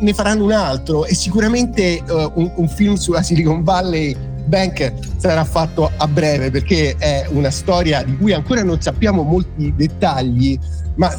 ne 0.00 0.14
faranno 0.14 0.44
un 0.44 0.52
altro 0.52 1.04
e 1.04 1.14
sicuramente 1.14 2.02
uh, 2.08 2.32
un, 2.36 2.50
un 2.56 2.68
film 2.68 2.94
sulla 2.94 3.22
Silicon 3.22 3.64
Valley 3.64 4.16
Bank 4.46 4.94
sarà 5.18 5.44
fatto 5.44 5.90
a 5.94 6.08
breve 6.08 6.50
perché 6.50 6.94
è 6.96 7.26
una 7.32 7.50
storia 7.50 8.02
di 8.02 8.16
cui 8.16 8.32
ancora 8.32 8.62
non 8.62 8.80
sappiamo 8.80 9.24
molti 9.24 9.74
dettagli, 9.76 10.58
ma 10.94 11.12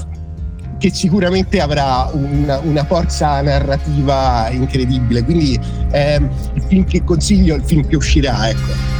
che 0.77 0.91
sicuramente 0.93 1.59
avrà 1.59 2.09
una, 2.11 2.59
una 2.59 2.83
forza 2.85 3.41
narrativa 3.41 4.49
incredibile. 4.49 5.23
Quindi 5.23 5.59
ehm, 5.91 6.29
il 6.53 6.63
film 6.63 6.85
che 6.85 7.03
consiglio 7.03 7.55
è 7.55 7.57
il 7.57 7.63
film 7.63 7.87
che 7.87 7.95
uscirà. 7.95 8.49
Ecco. 8.49 8.95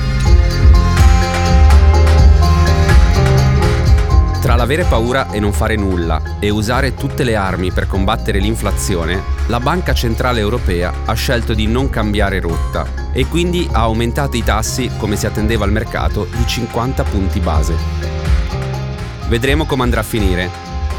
Tra 4.47 4.55
l'avere 4.55 4.85
paura 4.85 5.29
e 5.31 5.41
non 5.41 5.51
fare 5.51 5.75
nulla 5.75 6.37
e 6.39 6.49
usare 6.49 6.93
tutte 6.93 7.25
le 7.25 7.35
armi 7.35 7.71
per 7.71 7.85
combattere 7.85 8.39
l'inflazione, 8.39 9.21
la 9.47 9.59
Banca 9.59 9.93
Centrale 9.93 10.39
Europea 10.39 10.93
ha 11.03 11.13
scelto 11.15 11.53
di 11.53 11.67
non 11.67 11.89
cambiare 11.89 12.39
rotta 12.39 12.87
e 13.11 13.25
quindi 13.25 13.67
ha 13.69 13.81
aumentato 13.81 14.37
i 14.37 14.43
tassi 14.43 14.89
come 14.97 15.17
si 15.17 15.25
attendeva 15.25 15.65
al 15.65 15.73
mercato 15.73 16.27
di 16.31 16.45
50 16.45 17.03
punti 17.03 17.41
base. 17.41 17.75
Vedremo 19.27 19.65
come 19.65 19.83
andrà 19.83 19.99
a 19.99 20.03
finire, 20.03 20.49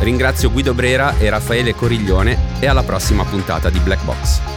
Ringrazio 0.01 0.51
Guido 0.51 0.75
Brera 0.75 1.19
e 1.19 1.29
Raffaele 1.29 1.75
Coriglione 1.75 2.39
e 2.61 2.67
alla 2.67 2.83
prossima 2.83 3.25
puntata 3.25 3.71
di 3.71 3.79
Black 3.81 4.05
Box. 4.05 4.48